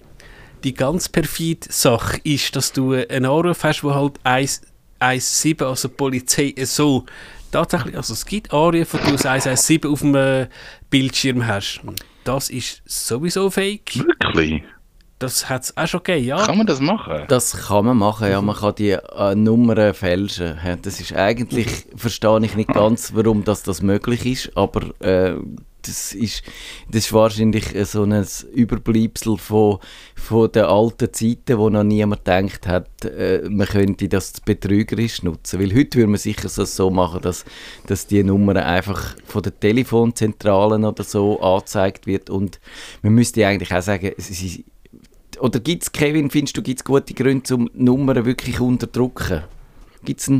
die 0.64 0.74
ganz 0.74 1.08
perfide 1.08 1.66
Sache 1.70 2.18
ist, 2.24 2.56
dass 2.56 2.72
du 2.72 2.92
einen 2.92 3.26
Anruf 3.26 3.64
hast, 3.64 3.84
wo 3.84 3.94
halt 3.94 4.14
1, 4.24 4.62
117, 5.08 5.66
also 5.66 5.88
die 5.88 5.94
Polizei 5.94 6.54
so 6.64 7.04
tatsächlich, 7.50 7.96
also 7.96 8.12
es 8.12 8.26
gibt 8.26 8.52
Anrufe, 8.52 8.98
die 8.98 9.08
du 9.08 9.14
aus 9.14 9.26
117 9.26 9.90
auf 9.90 10.00
dem 10.00 10.14
äh, 10.14 10.48
Bildschirm 10.90 11.46
hast. 11.46 11.80
Und 11.84 12.00
das 12.24 12.50
ist 12.50 12.82
sowieso 12.86 13.50
fake. 13.50 13.96
Wirklich? 13.96 14.62
Das 15.20 15.48
hat 15.48 15.62
es 15.62 15.76
auch 15.76 15.86
schon 15.86 16.02
gegeben, 16.02 16.26
ja. 16.26 16.44
Kann 16.44 16.58
man 16.58 16.66
das 16.66 16.80
machen? 16.80 17.24
Das 17.28 17.52
kann 17.68 17.84
man 17.84 17.96
machen, 17.96 18.30
ja. 18.30 18.42
Man 18.42 18.56
kann 18.56 18.74
die 18.74 18.90
äh, 18.90 19.34
Nummern 19.34 19.94
fälschen. 19.94 20.58
Ja, 20.64 20.76
das 20.76 21.00
ist 21.00 21.14
eigentlich, 21.14 21.86
verstehe 21.94 22.44
ich 22.44 22.56
nicht 22.56 22.72
ganz, 22.72 23.14
warum 23.14 23.44
das, 23.44 23.62
das 23.62 23.80
möglich 23.80 24.26
ist, 24.26 24.56
aber 24.56 24.90
äh, 25.00 25.36
das 25.86 26.14
ist, 26.14 26.42
das 26.90 27.06
ist 27.06 27.12
wahrscheinlich 27.12 27.64
so 27.86 28.04
ein 28.04 28.26
Überbleibsel 28.54 29.36
von, 29.36 29.78
von 30.14 30.50
den 30.50 30.64
alten 30.64 31.12
Zeiten, 31.12 31.58
wo 31.58 31.70
noch 31.70 31.84
niemand 31.84 32.24
gedacht 32.24 32.66
hat, 32.66 33.04
äh, 33.04 33.42
man 33.48 33.66
könnte 33.66 34.08
das 34.08 34.40
betrügerisch 34.40 35.22
nutzen. 35.22 35.60
Weil 35.60 35.74
heute 35.74 35.98
würde 35.98 36.10
man 36.10 36.18
sicher 36.18 36.48
so, 36.48 36.64
so 36.64 36.90
machen, 36.90 37.22
dass, 37.22 37.44
dass 37.86 38.06
die 38.06 38.22
Nummer 38.22 38.56
einfach 38.56 39.16
von 39.26 39.42
der 39.42 39.58
Telefonzentralen 39.58 40.84
oder 40.84 41.04
so 41.04 41.40
angezeigt 41.40 42.06
wird 42.06 42.30
und 42.30 42.60
man 43.02 43.14
müsste 43.14 43.46
eigentlich 43.46 43.72
auch 43.74 43.82
sagen, 43.82 44.12
sie, 44.16 44.64
oder 45.40 45.60
gibt 45.60 45.82
es, 45.82 45.92
Kevin, 45.92 46.30
findest 46.30 46.56
du, 46.56 46.62
gibt 46.62 46.80
es 46.80 46.84
gute 46.84 47.14
Gründe, 47.14 47.54
um 47.54 47.70
Nummern 47.74 48.24
wirklich 48.24 48.60
unterdrücken? 48.60 49.42
Gibt 50.04 50.20
es 50.20 50.30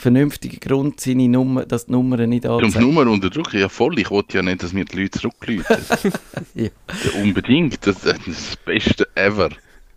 vernünftigen 0.00 0.58
Grund, 0.60 1.00
seine 1.00 1.28
Nummer, 1.28 1.64
dass 1.66 1.86
die 1.86 1.92
Nummern 1.92 2.28
nicht 2.28 2.44
Um 2.46 2.58
die 2.58 2.64
anzeigen? 2.66 2.86
Nummer 2.86 3.10
unterdrücken, 3.10 3.58
ja 3.60 3.68
voll. 3.68 3.98
Ich 3.98 4.10
wollte 4.10 4.36
ja 4.38 4.42
nicht, 4.42 4.62
dass 4.62 4.72
mir 4.72 4.84
die 4.84 5.02
Leute 5.02 5.18
zurückläuten. 5.20 5.76
Ja. 6.54 6.64
ja, 6.64 7.22
unbedingt. 7.22 7.86
Das, 7.86 8.04
ist 8.04 8.26
das 8.26 8.56
Beste 8.64 9.08
ever. 9.14 9.50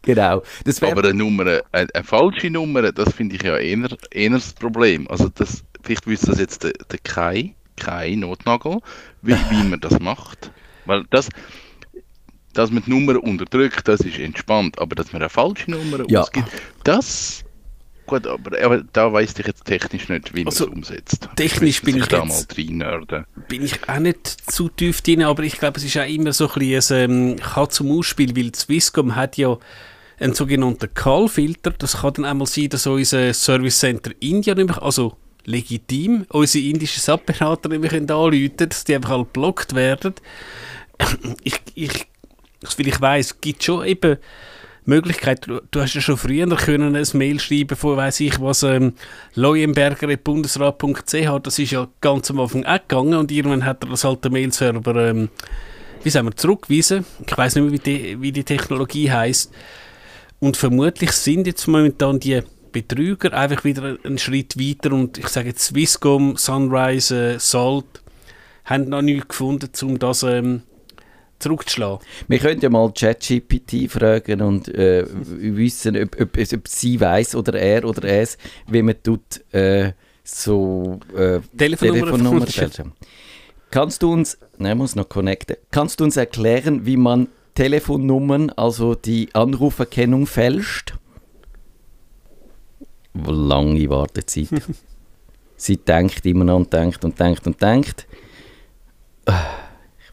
Genau. 0.03 0.43
Aber 0.81 1.03
eine 1.03 1.13
Nummer, 1.13 1.43
eine, 1.43 1.63
eine 1.71 2.03
falsche 2.03 2.49
Nummer, 2.49 2.91
das 2.91 3.13
finde 3.13 3.35
ich 3.35 3.43
ja 3.43 3.57
eher, 3.57 3.87
eher 4.11 4.29
das 4.29 4.53
Problem. 4.53 5.07
Also 5.07 5.29
das, 5.33 5.63
vielleicht 5.81 6.05
wüsste 6.05 6.27
das 6.27 6.39
jetzt 6.39 6.63
der, 6.63 6.73
der 6.73 6.99
Kai, 7.03 7.55
Kai 7.77 8.15
Notnagel, 8.15 8.79
wie, 9.21 9.33
wie 9.49 9.63
man 9.63 9.79
das 9.79 9.99
macht. 9.99 10.51
Weil 10.85 11.05
das, 11.09 11.29
dass 12.53 12.69
man 12.69 12.83
die 12.85 12.89
Nummer 12.91 13.23
unterdrückt, 13.23 13.87
das 13.87 14.01
ist 14.01 14.19
entspannt. 14.19 14.77
Aber 14.79 14.95
dass 14.95 15.13
man 15.13 15.21
eine 15.21 15.29
falsche 15.29 15.71
Nummer 15.71 16.03
Ja. 16.09 16.21
ausgibt, 16.21 16.51
das... 16.83 17.42
Gut, 18.05 18.27
aber, 18.27 18.61
aber 18.61 18.83
da 18.91 19.11
weiß 19.13 19.33
ich 19.39 19.47
jetzt 19.47 19.65
technisch 19.65 20.09
nicht, 20.09 20.33
wie 20.35 20.43
man 20.43 20.47
Also, 20.53 20.65
es 20.67 20.71
umsetzt. 20.71 21.29
technisch 21.35 21.81
bin 21.81 21.97
ich 21.97 22.07
da 22.07 22.23
jetzt- 22.23 22.57
mal 22.57 23.25
bin 23.47 23.63
ich 23.63 23.87
auch 23.89 23.99
nicht 23.99 24.51
zu 24.51 24.67
tief 24.69 25.01
drin, 25.01 25.23
aber 25.23 25.43
ich 25.43 25.57
glaube, 25.57 25.77
es 25.77 25.85
ist 25.85 25.97
auch 25.97 26.05
immer 26.07 26.33
so 26.33 26.49
ein 26.49 26.59
bisschen 26.59 27.11
ein 27.11 27.29
ähm, 27.31 27.35
Katz- 27.39 27.75
zum 27.75 27.91
Ausspiel, 27.97 28.35
weil 28.35 28.53
Swisscom 28.53 29.15
hat 29.15 29.37
ja 29.37 29.57
einen 30.19 30.33
sogenannten 30.33 30.93
Call-Filter. 30.93 31.71
Das 31.71 32.01
kann 32.01 32.13
dann 32.13 32.25
einmal 32.25 32.47
sein, 32.47 32.69
dass 32.69 32.85
unser 32.87 33.33
Service 33.33 33.79
Center 33.79 34.11
India 34.19 34.53
nämlich, 34.53 34.77
also 34.77 35.15
legitim, 35.45 36.25
unsere 36.29 36.65
indischen 36.65 37.01
Subberater 37.01 37.69
nämlich 37.69 37.93
anrufen, 37.93 38.51
dass 38.57 38.83
die 38.83 38.95
einfach 38.95 39.11
alle 39.11 39.25
blockt 39.25 39.75
werden. 39.75 40.13
Ich, 41.43 41.55
ich, 41.75 42.07
soviel 42.63 42.87
ich 42.89 43.01
weiss, 43.01 43.39
gibt 43.41 43.63
schon 43.63 43.85
eben 43.85 44.17
Möglichkeit. 44.85 45.47
Du, 45.47 45.61
du 45.71 45.81
hast 45.81 45.93
ja 45.93 46.01
schon 46.01 46.17
früher 46.17 46.47
können 46.55 46.95
ein 46.95 47.07
Mail 47.13 47.39
schreiben 47.39 47.75
von, 47.75 47.97
weiß 47.97 48.19
ich 48.21 48.41
was, 48.41 48.63
ähm, 48.63 48.93
leuenberger.bundesrat.ch, 49.35 51.39
das 51.43 51.59
ist 51.59 51.71
ja 51.71 51.87
ganz 52.01 52.31
am 52.31 52.39
Anfang 52.39 52.65
auch 52.65 52.79
gegangen 52.79 53.15
und 53.15 53.31
irgendwann 53.31 53.65
hat 53.65 53.83
er 53.83 53.89
das 53.89 54.05
alte 54.05 54.29
Mail-Server, 54.29 55.09
ähm, 55.09 55.29
wie 56.03 56.09
sagen 56.09 56.27
wir, 56.27 56.35
zurückgewiesen. 56.35 57.05
Ich 57.25 57.37
weiß 57.37 57.55
nicht 57.55 57.63
mehr, 57.63 57.73
wie 57.73 57.79
die, 57.79 58.21
wie 58.21 58.31
die 58.31 58.43
Technologie 58.43 59.11
heißt. 59.11 59.51
Und 60.39 60.57
vermutlich 60.57 61.11
sind 61.11 61.47
jetzt 61.47 61.67
momentan 61.67 62.19
die 62.19 62.41
Betrüger 62.73 63.31
einfach 63.33 63.63
wieder 63.63 63.97
einen 64.03 64.17
Schritt 64.17 64.59
weiter 64.59 64.93
und 64.93 65.17
ich 65.17 65.29
sage 65.29 65.49
jetzt 65.49 65.67
Swisscom, 65.67 66.35
Sunrise, 66.35 67.35
äh, 67.35 67.39
Salt 67.39 68.03
haben 68.65 68.89
noch 68.89 69.01
nichts 69.01 69.29
gefunden, 69.29 69.69
um 69.83 69.99
das 69.99 70.23
ähm, 70.23 70.63
zurückzuschlagen. 71.43 72.05
wir 72.27 72.39
können 72.39 72.61
ja 72.61 72.69
mal 72.69 72.91
ChatGPT 72.91 73.89
fragen 73.89 74.41
und 74.41 74.67
äh, 74.69 75.05
wissen, 75.09 75.95
ob, 76.01 76.19
ob, 76.19 76.37
ob 76.37 76.67
sie 76.67 76.99
weiß 76.99 77.35
oder 77.35 77.59
er 77.59 77.85
oder 77.85 78.03
es, 78.05 78.37
wie 78.67 78.81
man 78.81 78.95
tut, 79.03 79.41
äh, 79.53 79.91
so 80.23 80.99
äh, 81.15 81.39
Telefonnummer 81.57 82.45
Telefonnummer. 82.45 82.93
Kannst 83.69 84.03
du 84.03 84.13
uns, 84.13 84.37
ne, 84.57 84.75
muss 84.75 84.95
noch 84.95 85.09
connecten, 85.09 85.57
kannst 85.71 85.99
du 85.99 86.03
uns 86.03 86.15
erklären, 86.15 86.85
wie 86.85 86.97
man 86.97 87.27
Telefonnummern, 87.55 88.49
also 88.51 88.95
die 88.95 89.29
Anruferkennung 89.33 90.27
fälscht? 90.27 90.95
Lange 93.13 93.89
Wartezeit. 93.89 94.47
Sie 95.55 95.77
denkt 95.77 96.25
immer 96.25 96.45
noch 96.45 96.57
und 96.57 96.73
denkt 96.73 97.05
und 97.05 97.19
denkt 97.19 97.45
und 97.47 97.61
denkt. 97.61 98.07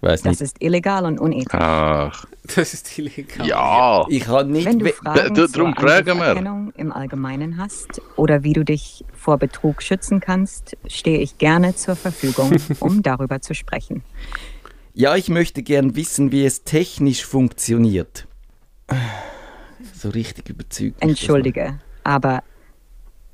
Ich 0.02 0.08
weiß 0.08 0.22
Das 0.22 0.30
nicht. 0.30 0.40
ist 0.40 0.56
illegal 0.62 1.04
und 1.04 1.20
unethisch. 1.20 1.52
Ach, 1.52 2.24
Das 2.56 2.72
ist 2.72 2.98
illegal. 2.98 3.46
ja. 3.46 4.06
Ich 4.08 4.20
kann 4.24 4.50
nicht. 4.50 4.64
Wenn 4.66 4.78
du 4.78 4.88
Fragen 4.92 5.34
da- 5.34 5.46
zur. 5.46 5.66
Anruferkennung 5.66 6.72
im 6.76 6.90
Allgemeinen 6.90 7.58
hast 7.58 8.00
oder 8.16 8.42
wie 8.42 8.54
du 8.54 8.64
dich 8.64 9.04
vor 9.12 9.36
Betrug 9.36 9.82
schützen 9.82 10.20
kannst, 10.20 10.76
stehe 10.86 11.18
ich 11.18 11.36
gerne 11.36 11.74
zur 11.74 11.96
Verfügung, 11.96 12.50
um 12.80 13.02
darüber 13.02 13.42
zu 13.42 13.54
sprechen. 13.54 14.02
Ja, 14.94 15.16
ich 15.16 15.28
möchte 15.28 15.62
gern 15.62 15.94
wissen, 15.96 16.32
wie 16.32 16.44
es 16.46 16.64
technisch 16.64 17.24
funktioniert. 17.26 18.26
So 19.94 20.08
richtig 20.08 20.48
überzeugt. 20.48 20.96
das 21.02 21.08
Entschuldige, 21.10 21.78
aber 22.04 22.42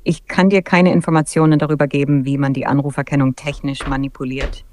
ich 0.03 0.27
kann 0.27 0.51
dir 0.51 0.63
keine 0.63 0.93
Informationen 0.93 1.59
darüber 1.59 1.87
geben, 1.87 2.25
wie 2.25 2.39
man 2.39 2.53
die 2.53 2.67
Anruferkennung 2.67 3.37
technisch 3.37 3.87
manipuliert 3.87 4.65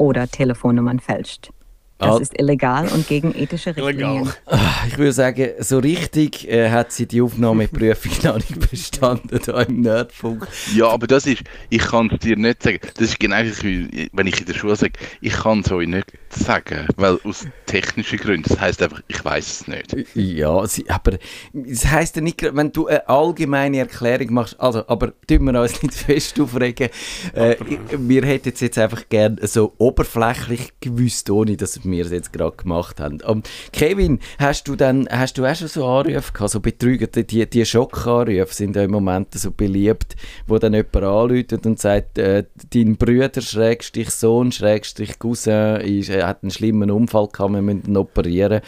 oder 0.00 0.26
Telefonnummern 0.28 0.98
fälscht. 0.98 1.50
Das 1.98 2.18
ist 2.18 2.40
illegal 2.40 2.88
und 2.88 3.06
gegen 3.06 3.34
ethische 3.34 3.76
Richtlinien. 3.76 4.22
Illegal. 4.22 4.34
Ah, 4.46 4.86
Ich 4.88 4.96
würde 4.96 5.12
sagen, 5.12 5.50
so 5.58 5.78
richtig 5.80 6.48
äh, 6.48 6.70
hat 6.70 6.92
sie 6.92 7.04
die 7.06 7.20
Aufnahmeprüfung 7.20 8.12
noch 8.22 8.36
nicht 8.36 8.70
bestanden 8.70 9.38
da 9.44 9.60
im 9.60 9.82
Nerdfunk. 9.82 10.48
Ja, 10.74 10.88
aber 10.88 11.06
das 11.06 11.26
ist, 11.26 11.42
ich 11.68 11.82
kann 11.82 12.08
es 12.10 12.20
dir 12.20 12.36
nicht 12.36 12.62
sagen. 12.62 12.78
Das 12.94 13.10
ist 13.10 13.20
genau 13.20 13.36
wie, 13.62 14.08
wenn 14.14 14.26
ich 14.26 14.40
in 14.40 14.46
der 14.46 14.54
Schule 14.54 14.76
sage, 14.76 14.94
ich 15.20 15.34
kann 15.34 15.60
es 15.60 15.70
euch 15.70 15.88
nicht 15.88 16.06
sagen, 16.32 16.86
weil 16.96 17.18
aus 17.24 17.46
technischen 17.66 18.18
Gründen. 18.18 18.48
Das 18.48 18.60
heißt 18.60 18.82
einfach, 18.82 19.02
ich 19.08 19.24
weiß 19.24 19.46
es 19.46 19.68
nicht. 19.68 19.96
Ja, 20.14 20.66
sie, 20.66 20.88
aber 20.88 21.18
es 21.52 21.86
heisst 21.86 22.16
ja 22.16 22.22
nicht, 22.22 22.42
wenn 22.42 22.72
du 22.72 22.86
eine 22.86 23.08
allgemeine 23.08 23.78
Erklärung 23.78 24.34
machst, 24.34 24.58
also, 24.58 24.84
aber 24.86 25.12
tun 25.26 25.44
wir 25.44 25.60
uns 25.60 25.82
nicht 25.82 25.94
fest 26.06 26.38
aufregen. 26.40 26.88
Äh, 27.32 27.56
wir 27.96 28.24
hätten 28.24 28.52
es 28.54 28.60
jetzt 28.60 28.78
einfach 28.78 29.08
gern 29.08 29.38
so 29.42 29.72
oberflächlich 29.78 30.72
gewusst, 30.80 31.30
ohne 31.30 31.56
dass 31.56 31.84
wir 31.84 32.04
es 32.04 32.12
jetzt 32.12 32.32
gerade 32.32 32.56
gemacht 32.56 33.00
haben. 33.00 33.20
Um, 33.22 33.42
Kevin, 33.72 34.20
hast 34.38 34.68
du 34.68 34.76
dann, 34.76 35.08
hast 35.10 35.38
du 35.38 35.44
auch 35.44 35.54
schon 35.54 35.68
so 35.68 35.86
Anrufe 35.86 36.32
gehabt, 36.32 36.50
so 36.50 36.60
Betrüger, 36.60 37.06
die, 37.06 37.48
die 37.48 37.66
Schockanrufe 37.66 38.54
sind 38.54 38.76
ja 38.76 38.82
im 38.82 38.90
Moment 38.90 39.34
so 39.34 39.50
beliebt, 39.50 40.16
wo 40.46 40.58
dann 40.58 40.74
jemand 40.74 40.96
anruft 40.96 41.66
und 41.66 41.78
sagt, 41.78 42.18
äh, 42.18 42.44
dein 42.72 42.96
Bruder, 42.96 43.40
Schrägstrich 43.40 44.10
Sohn, 44.10 44.52
Schrägstrich 44.52 45.18
Cousin, 45.18 45.80
ist, 45.80 46.10
er 46.20 46.28
hat 46.28 46.42
einen 46.42 46.50
schlimmen 46.50 46.90
Unfall 46.90 47.28
gehabt, 47.28 47.52
wir 47.52 47.62
müssen 47.62 47.86
ihn 47.86 47.96
operieren. 47.96 48.60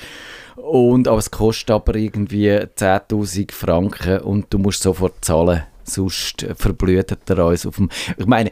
Und, 0.57 1.09
aber 1.09 1.19
es 1.19 1.31
kostet 1.31 1.71
aber 1.71 1.95
irgendwie 1.95 2.51
10'000 2.51 3.53
Franken 3.53 4.21
und 4.21 4.53
du 4.53 4.59
musst 4.59 4.83
sofort 4.83 5.25
zahlen, 5.25 5.63
sonst 5.85 6.43
äh, 6.43 6.55
verblutet 6.55 7.29
er 7.29 7.47
uns 7.47 7.67
auf 7.67 7.77
dem... 7.77 7.91
Ich 8.17 8.27
meine, 8.27 8.51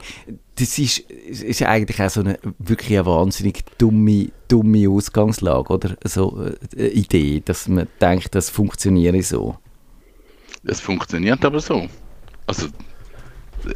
das 0.56 0.78
ist, 0.78 0.98
ist 0.98 1.62
eigentlich 1.62 2.00
auch 2.02 2.10
so 2.10 2.20
eine 2.20 2.38
wirklich 2.58 2.98
eine 2.98 3.06
wahnsinnig 3.06 3.64
dumme, 3.78 4.30
dumme 4.48 4.88
Ausgangslage, 4.88 5.72
oder? 5.72 5.96
So 6.04 6.38
äh, 6.42 6.56
eine 6.76 6.88
Idee, 6.88 7.42
dass 7.44 7.68
man 7.68 7.88
denkt, 8.00 8.34
das 8.34 8.50
funktioniere 8.50 9.22
so. 9.22 9.56
Es 10.64 10.80
funktioniert 10.80 11.44
aber 11.44 11.60
so. 11.60 11.88
Also, 12.46 12.66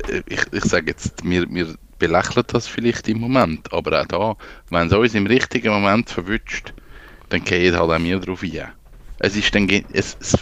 äh, 0.09 0.23
ich, 0.26 0.40
ich 0.52 0.64
sage 0.64 0.88
jetzt, 0.88 1.25
wir, 1.25 1.49
wir 1.49 1.75
belächeln 1.98 2.44
das 2.48 2.66
vielleicht 2.66 3.08
im 3.08 3.20
Moment, 3.20 3.72
aber 3.72 4.00
auch 4.02 4.06
da, 4.06 4.36
wenn 4.70 4.86
es 4.88 4.92
uns 4.92 5.14
im 5.14 5.26
richtigen 5.26 5.72
Moment 5.72 6.10
verwünscht, 6.10 6.72
dann 7.28 7.42
gehen 7.44 7.76
halt 7.76 7.90
auch 7.90 8.02
wir 8.02 8.20
drauf 8.20 8.42
ein. 8.42 8.68
Es 9.18 9.36
ist 9.36 9.54
dann, 9.54 9.68
es, 9.92 10.16
es, 10.20 10.36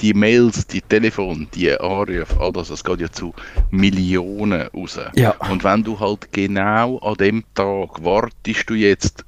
die 0.00 0.14
Mails, 0.14 0.66
die 0.66 0.80
Telefon, 0.80 1.48
die 1.54 1.70
Anrufe, 1.72 2.26
all 2.40 2.52
das, 2.52 2.68
das 2.68 2.84
geht 2.84 3.00
ja 3.00 3.10
zu 3.10 3.34
Millionen 3.70 4.62
raus. 4.68 4.98
Ja. 5.14 5.32
Und 5.50 5.64
wenn 5.64 5.82
du 5.84 5.98
halt 5.98 6.32
genau 6.32 6.98
an 6.98 7.14
dem 7.14 7.44
Tag 7.54 8.02
wartest 8.02 8.68
du 8.68 8.74
jetzt 8.74 9.24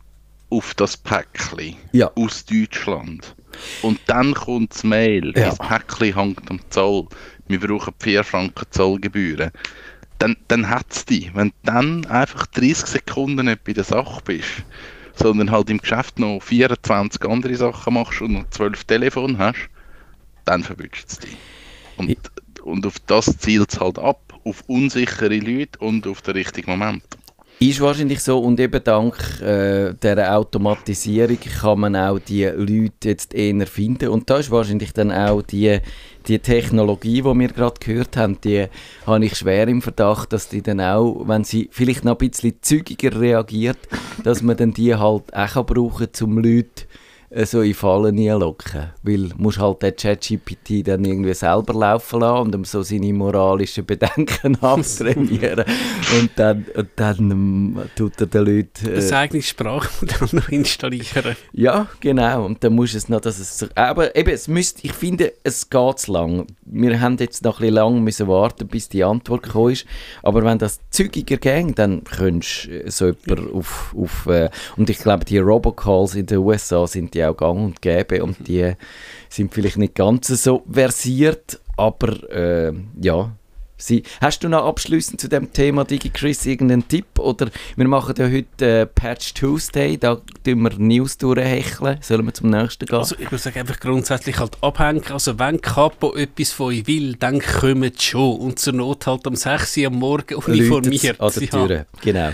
auf 0.51 0.75
das 0.75 0.97
Päckchen 0.97 1.77
Ja. 1.93 2.11
aus 2.15 2.45
Deutschland 2.45 3.35
und 3.83 3.99
dann 4.07 4.35
kommt 4.35 4.75
das 4.75 4.85
Mail, 4.85 5.33
Ja. 5.37 5.47
das 5.47 5.59
Päckchen 5.59 6.15
hängt 6.15 6.51
am 6.51 6.61
Zoll, 6.71 7.07
wir 7.49 7.61
brauchen 7.61 7.95
4 7.99 8.23
Franken 8.25 8.65
Zollgebühren, 8.71 9.51
dann, 10.23 10.37
dann 10.47 10.71
hat 10.71 10.87
es 10.91 11.05
dich. 11.05 11.35
Wenn 11.35 11.49
du 11.49 11.55
dann 11.65 12.07
einfach 12.07 12.47
30 12.47 12.87
Sekunden 12.87 13.47
nicht 13.47 13.65
bei 13.65 13.73
der 13.73 13.83
Sache 13.83 14.23
bist, 14.25 14.65
sondern 15.17 15.51
halt 15.51 15.69
im 15.69 15.79
Geschäft 15.79 16.21
noch 16.21 16.41
24 16.41 17.25
andere 17.25 17.57
Sachen 17.57 17.95
machst 17.95 18.23
und 18.23 18.35
noch 18.35 18.49
12 18.51 18.85
Telefon 18.85 19.39
hast, 19.39 19.69
dann 20.45 20.63
verwünscht 20.63 21.07
es 21.09 21.19
dich. 21.19 21.37
Und, 21.97 22.17
und 22.63 22.87
auf 22.87 23.01
das 23.01 23.37
zielt 23.39 23.73
es 23.73 23.81
halt 23.81 23.99
ab, 23.99 24.39
auf 24.45 24.63
unsichere 24.69 25.39
Leute 25.39 25.79
und 25.81 26.07
auf 26.07 26.23
den 26.23 26.35
richtigen 26.35 26.71
Moment. 26.71 27.03
Ist 27.63 27.81
wahrscheinlich 27.81 28.19
so. 28.19 28.41
Und 28.41 28.59
eben 28.59 28.83
dank 28.83 29.15
äh, 29.41 29.95
der 29.95 30.37
Automatisierung 30.37 31.39
kann 31.39 31.79
man 31.79 31.95
auch 31.95 32.19
die 32.19 32.45
Leute 32.47 33.11
jetzt 33.11 33.35
eher 33.35 33.69
finden. 33.69 34.09
Und 34.09 34.29
da 34.29 34.39
ist 34.39 34.51
wahrscheinlich 34.51 34.93
dann 34.93 35.13
auch 35.13 35.43
die, 35.43 35.79
die 36.27 36.41
Technologie, 36.41 37.23
die 37.23 37.25
wir 37.25 37.49
gerade 37.49 37.79
gehört 37.79 38.17
haben, 38.17 38.41
die 38.41 38.67
habe 39.07 39.25
ich 39.25 39.37
schwer 39.37 39.69
im 39.69 39.81
Verdacht, 39.81 40.33
dass 40.33 40.49
die 40.49 40.61
dann 40.61 40.81
auch, 40.81 41.23
wenn 41.29 41.45
sie 41.45 41.69
vielleicht 41.71 42.05
noch 42.05 42.19
ein 42.19 42.29
bisschen 42.29 42.55
zügiger 42.63 43.21
reagiert, 43.21 43.79
dass 44.25 44.43
man 44.43 44.57
dann 44.57 44.75
die 44.75 44.97
halt 44.97 45.33
auch 45.33 45.49
kann 45.49 45.67
brauchen 45.67 46.09
um 46.21 46.39
Leute 46.39 46.87
so 47.45 47.63
in 47.63 47.75
Fallen 47.75 48.17
locken. 48.39 48.91
Weil 49.03 49.29
du 49.29 49.37
musst 49.37 49.59
halt 49.59 49.83
den 49.83 49.97
ChatGPT 49.97 50.87
dann 50.87 51.05
irgendwie 51.05 51.35
selber 51.35 51.75
laufen 51.75 52.21
lassen 52.21 52.47
und 52.47 52.55
ihm 52.55 52.65
so 52.65 52.83
seine 52.83 53.13
moralischen 53.13 53.87
Bedenken 53.87 54.57
abtrainieren. 54.61 55.65
und 56.21 56.31
dann, 56.37 56.67
und 56.75 56.89
dann 56.97 57.31
ähm, 57.31 57.83
tut 57.97 58.21
er 58.21 58.27
den 58.27 58.45
Leuten... 58.45 58.89
Äh, 58.89 58.97
das 58.97 59.13
eigene 59.13 59.43
Sprachmodell 59.43 60.29
noch 60.33 60.49
installieren. 60.49 61.37
Ja, 61.53 61.87
genau. 62.01 62.45
Und 62.45 62.63
dann 62.63 62.75
muss 62.75 62.95
es 62.95 63.09
noch, 63.09 63.21
dass 63.21 63.39
es... 63.39 63.67
Aber 63.75 64.15
eben, 64.15 64.31
es 64.31 64.49
müsste, 64.49 64.87
ich 64.87 64.93
finde, 64.93 65.33
es 65.43 65.71
geht 65.71 65.99
zu 66.01 66.13
lang. 66.13 66.47
Wir 66.65 67.01
haben 67.01 67.17
jetzt 67.19 67.45
noch 67.45 67.59
ein 67.59 67.61
bisschen 67.61 67.75
lang 67.75 68.01
müssen 68.03 68.29
warten, 68.29 68.69
bis 68.69 68.89
die 68.89 69.05
Antwort 69.05 69.45
gekommen 69.45 69.73
ist. 69.73 69.87
Aber 70.23 70.45
wenn 70.45 70.59
das 70.59 70.81
zügiger 70.91 71.39
ging, 71.39 71.75
dann 71.75 72.05
könntest 72.05 72.67
du 72.67 72.91
so 72.91 73.13
jemanden 73.27 73.55
auf... 73.55 73.95
auf 73.97 74.27
äh, 74.27 74.51
und 74.77 74.91
ich 74.91 74.99
glaube, 74.99 75.25
die 75.25 75.39
Robocalls 75.39 76.15
in 76.15 76.27
den 76.27 76.39
USA 76.39 76.87
sind 76.87 77.15
ja 77.23 77.31
auch 77.31 77.37
gang 77.37 77.59
und 77.59 77.83
gäbe 77.83 78.23
und 78.23 78.37
die 78.47 78.73
sind 79.29 79.53
vielleicht 79.53 79.79
nicht 79.79 79.95
ganz 79.95 80.29
so 80.29 80.63
versiert, 80.71 81.61
aber 81.77 82.31
äh, 82.31 82.73
ja, 83.01 83.33
Sie, 83.83 84.05
hast 84.21 84.45
du 84.45 84.49
noch 84.49 84.65
abschließend 84.65 85.21
zu 85.21 85.29
dem 85.29 85.53
Thema 85.53 85.85
DigiChris 85.85 86.47
irgendeinen 86.47 86.87
Tipp? 86.87 87.19
Oder 87.19 87.51
wir 87.75 87.89
machen 87.89 88.15
ja 88.17 88.31
heute 88.31 88.83
äh, 88.83 88.87
Patch 88.87 89.35
Tuesday, 89.35 89.99
da 89.99 90.21
tun 90.45 90.63
wir 90.63 90.79
News 90.79 91.19
durchhecheln. 91.19 91.99
Sollen 92.01 92.25
wir 92.25 92.33
zum 92.33 92.51
nächsten 92.51 92.87
gehen? 92.87 92.97
Also 92.97 93.17
ich 93.19 93.27
würde 93.27 93.39
sagen, 93.39 93.59
einfach 93.59 93.81
grundsätzlich 93.81 94.39
halt 94.39 94.57
abhängen. 94.61 95.03
Also 95.11 95.37
wenn 95.41 95.61
Capo 95.61 96.15
etwas 96.15 96.53
von 96.53 96.69
euch 96.69 96.87
will, 96.87 97.17
dann 97.17 97.41
kommt 97.41 98.01
schon. 98.01 98.37
Und 98.37 98.61
zur 98.61 98.75
Not 98.75 99.09
halt 99.09 99.27
um 99.27 99.35
6 99.35 99.79
Uhr 99.79 99.87
am 99.89 99.95
Morgen 99.95 100.37
uniformiert. 100.37 101.21
An 101.21 101.33
der 101.35 101.49
Tür, 101.51 101.71
ja. 101.71 101.85
genau. 102.01 102.31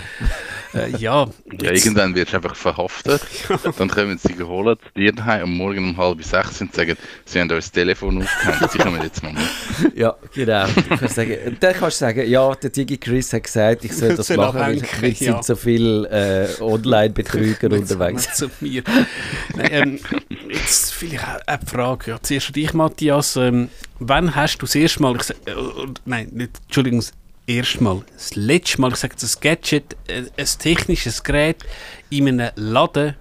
Äh, 0.73 0.89
ja, 0.97 1.27
ja, 1.61 1.71
irgendwann 1.71 2.13
wirst 2.15 2.33
du 2.33 2.37
einfach 2.37 2.55
verhaftet. 2.55 3.21
dann 3.77 3.89
kommen 3.89 4.17
sie 4.17 4.41
holen 4.43 4.77
zu 4.77 4.99
dir 4.99 5.11
daheim 5.11 5.43
am 5.43 5.57
Morgen 5.57 5.89
um 5.89 5.97
halb 5.97 6.23
sechs 6.23 6.61
und 6.61 6.73
sagen, 6.73 6.95
sie 7.25 7.39
haben 7.39 7.49
euch 7.51 7.57
das 7.57 7.71
Telefon 7.71 8.21
aufgehängt, 8.21 8.71
sie 8.71 8.77
kommen 8.77 9.01
jetzt 9.01 9.23
mal 9.23 9.33
mit. 9.33 9.95
Ja, 9.95 10.15
genau. 10.33 10.67
Du 10.67 10.97
kannst 10.97 11.15
sagen, 11.15 11.57
dann 11.59 11.73
kannst 11.73 12.01
du 12.01 12.05
sagen, 12.05 12.29
ja, 12.29 12.53
der 12.55 12.69
Digi 12.69 12.97
Chris 12.97 13.33
hat 13.33 13.43
gesagt, 13.43 13.85
ich 13.85 13.95
soll 13.95 14.15
das 14.15 14.29
machen, 14.29 14.59
weil 14.59 15.11
es 15.11 15.19
ja. 15.19 15.33
sind 15.33 15.45
so 15.45 15.55
viele 15.55 16.07
äh, 16.09 16.61
Online-Betrüger 16.61 17.71
unterwegs. 17.71 18.35
zu 18.35 18.49
mir. 18.59 18.83
Nein, 19.55 19.69
ähm, 19.71 19.99
jetzt 20.49 20.93
vielleicht 20.93 21.47
eine 21.47 21.65
Frage. 21.65 22.11
Ja, 22.11 22.21
zuerst 22.21 22.47
an 22.47 22.53
dich, 22.53 22.73
Matthias. 22.73 23.35
Ähm, 23.35 23.69
wann 23.99 24.35
hast 24.35 24.57
du 24.57 24.65
das 24.65 24.75
erste 24.75 25.01
Mal, 25.01 25.15
äh, 25.15 25.51
nein, 26.05 26.29
nicht, 26.31 26.51
Entschuldigung, 26.65 27.03
das 27.49 27.55
erste 27.55 27.83
Mal, 27.83 28.01
das 28.13 28.35
letzte 28.35 28.81
Mal 28.81 28.91
gesagt, 28.91 29.23
das 29.23 29.39
Gadget, 29.39 29.97
äh, 30.07 30.23
ein 30.37 30.47
technisches 30.59 31.23
Gerät 31.23 31.57
in 32.11 32.27
einem 32.27 32.51
Laden 32.55 33.15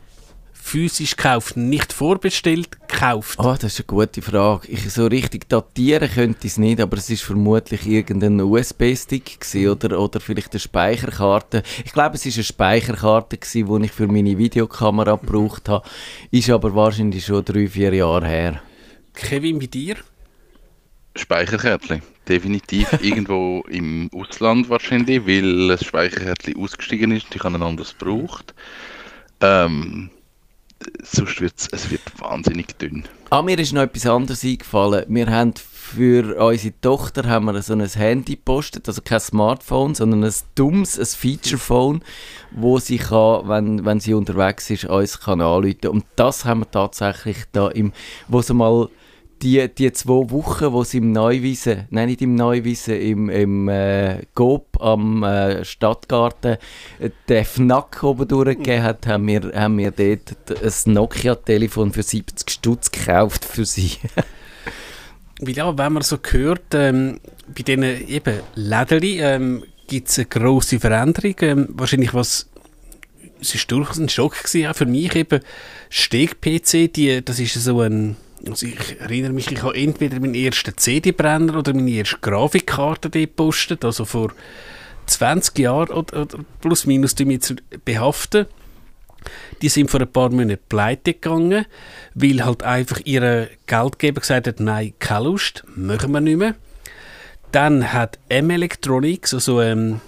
physisch 0.53 1.17
gekauft, 1.17 1.57
nicht 1.57 1.95
vorbestellt, 1.95 2.79
gekauft? 2.87 3.39
Oh, 3.39 3.55
das 3.59 3.73
ist 3.73 3.81
eine 3.81 3.87
gute 3.87 4.21
Frage. 4.21 4.69
Ich, 4.69 4.93
so 4.93 5.07
richtig 5.07 5.49
datieren 5.49 6.11
könnte 6.11 6.47
ich 6.47 6.53
es 6.53 6.59
nicht, 6.59 6.79
aber 6.79 6.99
es 6.99 7.09
ist 7.09 7.23
vermutlich 7.23 7.87
irgendein 7.87 8.39
USB-Stick 8.39 9.39
oder, 9.67 9.99
oder 9.99 10.21
vielleicht 10.21 10.53
eine 10.53 10.61
Speicherkarte. 10.61 11.63
Ich 11.87 11.93
glaube, 11.95 12.17
es 12.17 12.27
ist 12.27 12.37
eine 12.37 12.45
Speicherkarte 12.45 13.39
die 13.39 13.85
ich 13.85 13.93
für 13.93 14.09
meine 14.09 14.37
Videokamera 14.37 15.17
gebraucht 15.17 15.71
habe. 15.71 15.89
Ist 16.31 16.51
aber 16.51 16.75
wahrscheinlich 16.75 17.25
schon 17.25 17.47
drei, 17.47 17.67
vier 17.67 17.95
Jahre 17.95 18.29
her. 18.29 18.63
Kevin, 19.15 19.59
bei 19.59 19.67
dir? 19.67 19.97
Speicherkärtchen, 21.19 22.03
definitiv 22.29 22.89
irgendwo 23.03 23.65
im 23.69 24.11
Ausland 24.15 24.69
wahrscheinlich, 24.69 25.27
weil 25.27 25.69
das 25.69 25.85
Speicherkärtchen 25.85 26.57
ausgestiegen 26.57 27.13
ist 27.13 27.27
und 27.27 27.37
ich 27.37 27.43
habe 27.43 27.57
ein 27.57 27.63
anderes 27.63 27.97
gebraucht. 27.99 28.55
Ähm, 29.41 30.11
sonst 31.03 31.41
wird 31.41 31.55
es 31.73 31.91
wird 31.91 32.03
wahnsinnig 32.19 32.79
dünn. 32.79 33.05
Ah, 33.31 33.43
mir 33.43 33.59
ist 33.59 33.73
noch 33.73 33.83
etwas 33.83 34.07
anderes 34.07 34.45
eingefallen. 34.45 35.05
Wir 35.09 35.27
haben 35.27 35.55
für 35.57 36.37
unsere 36.37 36.79
Tochter 36.81 37.29
haben 37.29 37.47
wir 37.47 37.63
so 37.63 37.73
ein 37.73 37.81
Handy 37.81 38.37
gepostet, 38.37 38.89
also 38.89 39.01
kein 39.01 39.21
Smartphone, 39.21 39.95
sondern 39.95 40.23
ein 40.23 40.35
dummes, 40.55 40.99
ein 40.99 41.07
Featurephone, 41.07 42.03
wo 42.51 42.79
sie 42.79 42.99
kann, 42.99 43.49
wenn, 43.49 43.85
wenn 43.85 44.01
sie 44.01 44.15
unterwegs 44.15 44.69
ist, 44.71 44.85
uns 44.85 45.21
kann 45.21 45.41
anrufen. 45.41 45.89
Und 45.89 46.05
das 46.17 46.45
haben 46.45 46.61
wir 46.61 46.71
tatsächlich 46.71 47.39
da 47.53 47.69
im, 47.69 47.93
wo 48.29 48.43
sie 48.43 48.55
mal 48.55 48.89
die, 49.43 49.69
die 49.69 49.93
zwei 49.93 50.31
Wochen, 50.31 50.73
wo 50.73 50.85
sie 50.85 50.99
im 50.99 51.13
Neuwiesen, 51.13 51.87
nein 51.91 52.09
nicht 52.09 52.23
im 52.23 52.35
Neuwiesen, 52.35 53.01
im, 53.01 53.31
im 53.31 53.69
äh, 53.69 54.23
GOP 54.35 54.81
am 54.81 55.23
äh, 55.23 55.65
Stadtgarten 55.65 56.57
äh, 56.99 57.11
den 57.29 57.45
FNAC 57.45 58.03
oben 58.03 58.29
durchgegeben 58.29 58.83
hat, 58.83 59.07
haben 59.07 59.27
wir, 59.27 59.53
haben 59.55 59.79
wir 59.79 59.91
dort 59.91 60.35
ein 60.63 60.93
Nokia-Telefon 60.93 61.93
für 61.93 62.03
70 62.03 62.51
Stutz 62.51 62.91
gekauft 62.91 63.45
für 63.45 63.65
sie. 63.65 63.93
Weil 65.41 65.57
ja, 65.57 65.79
wenn 65.79 65.93
man 65.93 66.03
so 66.03 66.19
hört, 66.31 66.75
ähm, 66.75 67.21
bei 67.47 67.63
diesen 67.63 67.83
eben 67.83 68.41
Lädeli 68.55 69.21
ähm, 69.21 69.63
gibt 69.87 70.09
es 70.09 70.19
eine 70.19 70.27
grosse 70.27 70.81
Veränderung. 70.81 71.37
Ähm, 71.41 71.69
wahrscheinlich 71.71 72.13
was 72.13 72.49
es 73.41 73.55
war 73.55 73.63
durchaus 73.69 73.99
ein 73.99 74.09
Schock 74.09 74.37
gewesen, 74.37 74.67
auch 74.67 74.75
für 74.75 74.87
mich 74.87 75.15
eben 75.15 75.41
Steg-PC, 75.91 77.25
das 77.25 77.39
ist 77.39 77.55
so 77.55 77.81
ein 77.83 78.17
also 78.47 78.67
ich 78.67 79.01
erinnere 79.01 79.33
mich, 79.33 79.51
ich 79.51 79.63
habe 79.63 79.77
entweder 79.77 80.21
meinen 80.21 80.35
ersten 80.35 80.77
CD-Brenner 80.77 81.57
oder 81.57 81.75
meine 81.75 81.91
erste 81.91 82.19
Grafikkarte 82.21 83.11
gepostet, 83.11 83.85
also 83.85 84.05
vor 84.05 84.33
20 85.07 85.59
Jahren 85.59 85.91
oder, 85.91 86.23
oder 86.23 86.39
plus 86.61 86.87
minus 86.87 87.15
die 87.15 87.25
jetzt 87.25 87.55
behaften. 87.85 88.47
Die 89.63 89.69
sind 89.69 89.91
vor 89.91 90.01
ein 90.01 90.13
paar 90.13 90.31
Monaten 90.31 90.63
pleite 90.69 91.15
gegangen, 91.15 91.67
weil 92.15 92.45
halt 92.45 92.63
einfach 92.63 93.01
ihre 93.05 93.51
Geldgeber 93.67 94.21
gesagt 94.21 94.47
hat, 94.47 94.61
nein, 94.61 94.95
keine 94.99 95.25
Lust, 95.25 95.65
machen 95.75 96.13
wir 96.13 96.21
nicht 96.21 96.39
mehr. 96.39 96.55
Dann 97.51 97.93
hat 97.93 98.19
M 98.29 98.51
Electronics, 98.51 99.35
also 99.35 99.61
ähm, 99.61 100.01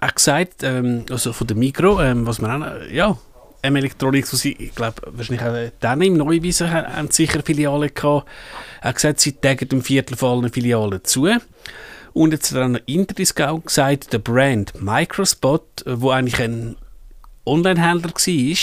auch 0.00 0.14
gesagt, 0.14 0.62
ähm, 0.62 1.04
also 1.10 1.32
von 1.32 1.46
der 1.46 1.56
Micro, 1.56 2.00
ähm, 2.00 2.26
was 2.26 2.40
man 2.40 2.62
auch, 2.62 2.82
ja, 2.90 3.18
M 3.62 3.76
Electronics, 3.76 4.30
sie, 4.30 4.52
ich 4.52 4.74
glaube, 4.74 5.02
wahrscheinlich 5.06 5.44
auch 5.44 5.72
dann 5.80 6.02
im 6.02 6.16
Neuwiesen 6.16 6.70
haben 6.70 7.10
sicher 7.10 7.42
Filialen 7.42 7.90
gehabt, 7.92 8.28
hat 8.80 8.94
gesagt, 8.94 9.20
sie 9.20 9.32
tagen 9.32 9.68
im 9.72 9.82
Viertel 9.82 10.16
von 10.16 10.38
allen 10.38 10.52
Filialen 10.52 11.04
zu. 11.04 11.28
Und 12.12 12.32
jetzt 12.32 12.50
hat 12.50 12.58
dann 12.58 12.72
noch 12.72 12.80
Interdiscount 12.86 13.66
gesagt, 13.66 14.12
der 14.12 14.18
Brand 14.18 14.80
Microspot, 14.80 15.84
wo 15.86 16.10
eigentlich 16.10 16.40
ein 16.40 16.76
Onlinehändler 17.44 18.10
war, 18.10 18.56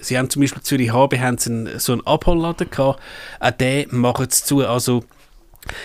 sie 0.00 0.18
haben 0.18 0.30
zum 0.30 0.42
Beispiel 0.42 0.62
Zürich 0.62 0.92
HB 0.92 1.18
haben 1.18 1.38
sie 1.38 1.78
so 1.78 1.92
einen 1.92 2.06
Abholladen 2.06 2.70
gehabt, 2.70 3.00
auch 3.40 3.50
den 3.50 3.86
machen 3.90 4.26
sie 4.30 4.44
zu. 4.44 4.66
Also 4.66 5.04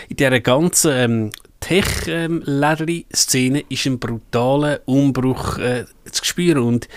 in 0.09 0.17
dieser 0.17 0.39
ganzen 0.39 0.91
ähm, 0.91 1.31
Tech-Lädeli-Szene 1.59 3.59
ähm, 3.59 3.65
ist 3.69 3.85
ein 3.85 3.99
brutaler 3.99 4.79
Umbruch 4.85 5.57
äh, 5.57 5.85
zu 6.11 6.25
spüren 6.25 6.63
und 6.63 6.87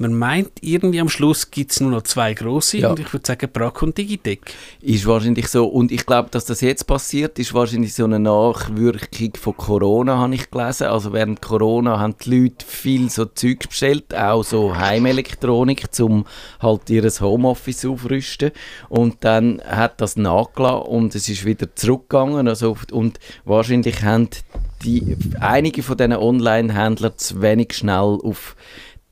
man 0.00 0.14
meint, 0.14 0.50
irgendwie 0.60 1.00
am 1.00 1.08
Schluss 1.08 1.50
gibt 1.50 1.72
es 1.72 1.80
nur 1.80 1.90
noch 1.90 2.02
zwei 2.02 2.34
große 2.34 2.78
ja. 2.78 2.90
und 2.90 3.00
ich 3.00 3.12
würde 3.12 3.26
sagen 3.26 3.48
Brack 3.52 3.82
und 3.82 3.98
Digitec. 3.98 4.40
Ist 4.80 5.06
wahrscheinlich 5.06 5.48
so. 5.48 5.66
Und 5.66 5.92
ich 5.92 6.06
glaube, 6.06 6.30
dass 6.30 6.44
das 6.44 6.60
jetzt 6.60 6.86
passiert, 6.86 7.38
ist 7.38 7.54
wahrscheinlich 7.54 7.94
so 7.94 8.04
eine 8.04 8.18
Nachwirkung 8.18 9.32
von 9.38 9.56
Corona, 9.56 10.18
habe 10.18 10.34
ich 10.34 10.50
gelesen. 10.50 10.88
Also 10.88 11.12
während 11.12 11.42
Corona 11.42 11.98
haben 11.98 12.14
die 12.24 12.42
Leute 12.42 12.64
viel 12.66 13.10
so 13.10 13.24
Zeug 13.24 13.68
bestellt, 13.68 14.14
auch 14.14 14.44
so 14.44 14.76
Heimelektronik, 14.76 15.86
um 16.00 16.24
halt 16.60 16.88
ihr 16.90 17.08
Homeoffice 17.08 17.84
aufrüsten. 17.84 18.52
Und 18.88 19.16
dann 19.20 19.60
hat 19.64 20.00
das 20.00 20.16
nachgelassen 20.16 20.86
und 20.88 21.14
es 21.14 21.28
ist 21.28 21.44
wieder 21.44 21.74
zurückgegangen. 21.74 22.48
Also, 22.48 22.76
und 22.92 23.18
wahrscheinlich 23.44 24.02
haben 24.02 24.28
die, 24.82 25.16
einige 25.40 25.82
von 25.82 25.96
diesen 25.96 26.12
Online-Händlern 26.14 27.12
zu 27.16 27.42
wenig 27.42 27.72
schnell 27.72 28.18
auf 28.22 28.54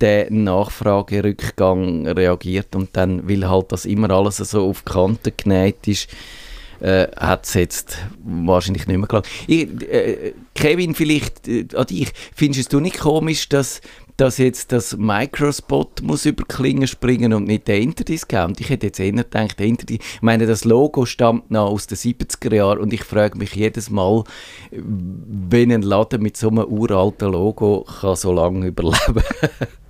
der 0.01 0.31
Nachfragerückgang 0.31 2.07
reagiert 2.07 2.77
und 2.77 2.91
dann, 2.97 3.29
weil 3.29 3.49
halt 3.49 3.73
das 3.73 3.85
immer 3.85 4.11
alles 4.11 4.37
so 4.37 4.69
auf 4.69 4.83
die 4.83 4.93
Kante 4.93 5.33
genäht 5.33 5.87
ist, 5.89 6.09
äh, 6.81 7.09
hat 7.17 7.47
es 7.47 7.55
jetzt 7.55 7.99
wahrscheinlich 8.23 8.87
nicht 8.87 8.99
mehr 8.99 9.09
gelangt. 9.09 9.27
Äh, 9.49 10.35
Kevin, 10.55 10.95
vielleicht 10.95 11.49
äh, 11.49 11.67
an 11.75 11.87
dich, 11.87 12.13
findest 12.35 12.73
du 12.73 12.81
nicht 12.81 12.99
komisch, 12.99 13.49
dass 13.49 13.81
dass 14.17 14.39
jetzt 14.39 14.73
das 14.73 14.97
Microspot 14.97 16.03
muss 16.03 16.25
über 16.25 16.45
die 16.45 16.55
Klinge 16.55 16.87
springen 16.87 17.35
und 17.35 17.47
nicht 17.47 17.69
der 17.69 17.81
Interdiscount. 17.81 18.61
Ich 18.61 18.71
hätte 18.71 18.87
jetzt 18.87 18.99
eher 18.99 19.13
gedacht, 19.13 19.59
der 19.59 19.67
Interdis 19.67 19.99
ich 19.99 20.23
meine, 20.23 20.47
das 20.47 20.65
Logo 20.65 21.05
stammt 21.05 21.51
noch 21.51 21.71
aus 21.71 21.87
den 21.87 21.99
70er 21.99 22.55
Jahren 22.55 22.79
und 22.79 22.93
ich 22.93 23.05
frage 23.05 23.37
mich 23.37 23.55
jedes 23.55 23.91
Mal, 23.91 24.25
wenn 24.71 25.71
ein 25.71 25.83
Laden 25.83 26.23
mit 26.23 26.37
so 26.37 26.49
einem 26.49 26.65
uralten 26.65 27.31
Logo 27.31 27.85
kann 28.01 28.17
so 28.17 28.33
lange 28.33 28.69
überleben 28.69 29.23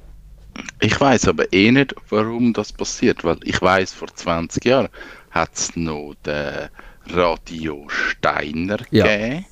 Ich 0.81 1.01
weiß 1.01 1.29
aber 1.29 1.53
eh 1.53 1.71
nicht, 1.71 1.95
warum 2.11 2.53
das 2.53 2.73
passiert, 2.73 3.25
weil 3.25 3.39
ich 3.45 3.61
weiß, 3.61 3.93
vor 3.93 4.09
20 4.09 4.65
Jahren 4.65 4.89
hat 5.31 5.51
es 5.55 5.75
noch 5.77 6.15
den 6.25 6.69
Radio 7.09 7.87
Steiner 7.89 8.79
Ja. 8.91 9.07
gegeben. 9.07 9.47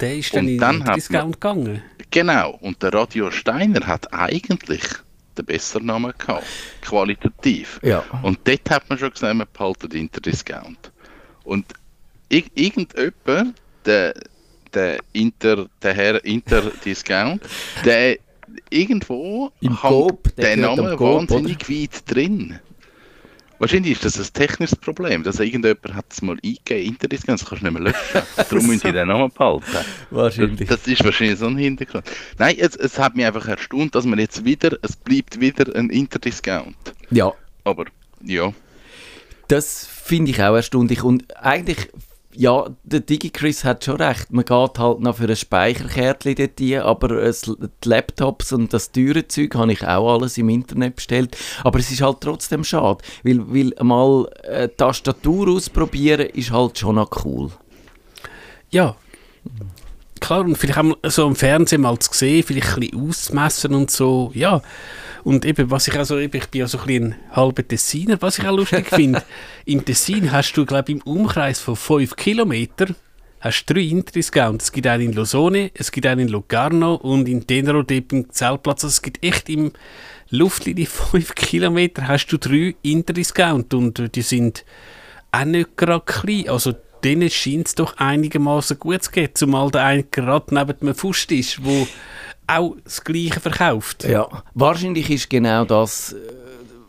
Der 0.00 0.16
ist 0.16 0.34
dann 0.34 0.44
Und 0.46 0.48
in 0.48 0.58
dann 0.58 0.78
den 0.80 0.88
hat 0.88 0.96
Discount 0.96 1.40
gegangen. 1.40 1.82
Genau, 2.10 2.58
und 2.60 2.82
der 2.82 2.92
Radio 2.92 3.30
Steiner 3.30 3.86
hat 3.86 4.12
eigentlich 4.12 4.82
den 5.38 5.44
besseren 5.46 5.86
Namen 5.86 6.12
gehabt, 6.18 6.44
qualitativ. 6.82 7.80
Ja. 7.82 8.04
Und 8.22 8.38
dort 8.44 8.68
hat 8.70 8.88
man 8.90 8.98
schon 8.98 9.10
gesagt, 9.10 9.34
man 9.34 9.46
behaltet 9.52 9.94
Interdiscount. 9.94 10.90
Und 11.44 11.72
ir 12.28 12.44
irgendjemand, 12.54 13.56
der, 13.86 14.14
der, 14.74 14.98
Inter, 15.12 15.66
der 15.82 15.94
Herr 15.94 16.24
Interdiscount, 16.24 17.42
der 17.84 18.18
irgendwo 18.70 19.50
Im 19.60 19.76
Coop, 19.76 20.34
der 20.36 20.56
gehört 20.56 20.78
am 20.78 20.84
Namen 20.84 20.96
Coop, 20.96 21.30
wahnsinnig 21.30 21.68
weit 21.68 22.10
drin. 22.10 22.58
Wahrscheinlich 23.58 23.92
ist 23.92 24.04
das 24.04 24.18
ein 24.18 24.32
technisches 24.32 24.74
Problem, 24.74 25.22
dass 25.22 25.38
irgendjemand 25.38 25.94
hat 25.94 26.06
es 26.10 26.20
mal 26.20 26.36
eingegeben, 26.44 26.84
Interdiscount, 26.84 27.40
das 27.40 27.48
kannst 27.48 27.62
du 27.62 27.70
nicht 27.70 27.80
mehr 27.80 27.92
löschen. 27.92 28.26
Darum 28.50 28.66
müssen 28.66 28.80
sie 28.80 28.92
den 28.92 29.06
Namen 29.06 29.30
behalten. 29.30 29.64
Wahrscheinlich. 30.10 30.68
Das, 30.68 30.82
das 30.82 30.88
ist 30.88 31.04
wahrscheinlich 31.04 31.38
so 31.38 31.46
ein 31.46 31.56
Hintergrund. 31.56 32.04
Nein, 32.38 32.56
es, 32.58 32.74
es 32.74 32.98
hat 32.98 33.14
mich 33.14 33.24
einfach 33.24 33.46
erstaunt, 33.46 33.94
dass 33.94 34.04
man 34.04 34.18
jetzt 34.18 34.44
wieder, 34.44 34.76
es 34.82 34.96
bleibt 34.96 35.38
wieder 35.38 35.76
ein 35.76 35.90
Interdiscount. 35.90 36.74
Ja, 37.10 37.32
Aber 37.62 37.84
ja, 38.24 38.52
Das 39.46 39.86
finde 39.86 40.32
ich 40.32 40.42
auch 40.42 40.56
erstaunlich. 40.56 41.04
Und 41.04 41.36
eigentlich, 41.36 41.88
ja, 42.34 42.66
der 42.82 43.00
DigiChris 43.00 43.64
hat 43.64 43.84
schon 43.84 43.96
recht. 43.96 44.32
Man 44.32 44.44
geht 44.44 44.78
halt 44.78 45.00
noch 45.00 45.16
für 45.16 45.28
ein 45.28 45.36
Speicherkärtchen 45.36 46.34
dort 46.34 46.60
rein, 46.60 46.80
aber 46.80 47.10
es, 47.22 47.42
die 47.42 47.88
Laptops 47.88 48.52
und 48.52 48.72
das 48.72 48.92
teure 48.92 49.28
Zeug 49.28 49.54
habe 49.54 49.72
ich 49.72 49.86
auch 49.86 50.14
alles 50.14 50.38
im 50.38 50.48
Internet 50.48 50.96
bestellt. 50.96 51.36
Aber 51.62 51.78
es 51.78 51.90
ist 51.90 52.00
halt 52.00 52.20
trotzdem 52.20 52.64
schade, 52.64 53.02
weil, 53.22 53.40
weil 53.52 53.74
mal 53.84 54.28
eine 54.48 54.74
Tastatur 54.74 55.48
ausprobieren 55.48 56.28
ist 56.28 56.50
halt 56.50 56.78
schon 56.78 56.96
noch 56.96 57.24
cool. 57.24 57.50
Ja. 58.70 58.96
Klar, 60.22 60.42
und 60.42 60.56
vielleicht 60.56 60.78
auch 60.78 60.84
mal 60.84 60.96
so 61.02 61.26
im 61.26 61.34
Fernsehen 61.34 61.82
mal 61.82 61.98
zu 61.98 62.10
sehen, 62.12 62.44
vielleicht 62.44 62.74
ein 62.74 62.80
bisschen 62.80 63.08
auszumessen 63.08 63.74
und 63.74 63.90
so, 63.90 64.30
ja. 64.34 64.62
Und 65.24 65.44
eben, 65.44 65.68
was 65.68 65.88
ich 65.88 65.98
also, 65.98 66.16
eben, 66.16 66.36
ich 66.36 66.48
bin 66.48 66.60
ja 66.60 66.68
so 66.68 66.78
ein 66.78 66.86
bisschen 66.86 67.14
halber 67.32 67.66
Tessiner, 67.66 68.22
was 68.22 68.38
ich 68.38 68.46
auch 68.46 68.56
lustig 68.56 68.86
finde, 68.94 69.24
im 69.64 69.84
Tessin 69.84 70.30
hast 70.30 70.52
du, 70.52 70.64
glaube 70.64 70.92
ich, 70.92 70.98
im 70.98 71.02
Umkreis 71.02 71.58
von 71.58 71.74
5 71.74 72.14
Kilometern 72.14 72.94
hast 73.40 73.66
du 73.66 73.74
drei 73.74 73.80
Interdiscounts. 73.80 74.66
Es 74.66 74.72
gibt 74.72 74.86
einen 74.86 75.08
in 75.08 75.12
Losone, 75.12 75.72
es 75.74 75.90
gibt 75.90 76.06
einen 76.06 76.20
in 76.20 76.28
Locarno 76.28 76.94
und 76.94 77.28
in 77.28 77.44
Tenero, 77.44 77.80
im 77.80 78.30
Zeltplatz. 78.30 78.84
Also 78.84 78.94
es 78.94 79.02
gibt 79.02 79.24
echt 79.24 79.48
im 79.48 79.72
Luftlinie 80.30 80.86
5 81.10 81.34
Kilometer 81.34 82.06
hast 82.06 82.28
du 82.28 82.38
drei 82.38 82.76
Interdiscount 82.82 83.74
und 83.74 84.14
die 84.14 84.22
sind 84.22 84.64
auch 85.32 85.44
nicht 85.44 85.76
gerade 85.76 86.04
klein. 86.06 86.48
Also 86.48 86.74
denen 87.04 87.30
scheint 87.30 87.68
es 87.68 87.74
doch 87.74 87.96
einigermaßen 87.96 88.78
gut 88.78 89.02
zu 89.02 89.10
gehen, 89.10 89.30
zumal 89.34 89.70
der 89.70 89.84
eine 89.84 90.04
gerade 90.04 90.54
neben 90.54 90.78
dem 90.80 90.94
Fust 90.94 91.30
ist, 91.32 91.64
wo 91.64 91.86
auch 92.46 92.76
das 92.84 93.02
Gleiche 93.02 93.40
verkauft. 93.40 94.04
Ja, 94.04 94.28
wahrscheinlich 94.54 95.10
ist 95.10 95.30
genau 95.30 95.64
das, 95.64 96.12
äh, 96.12 96.16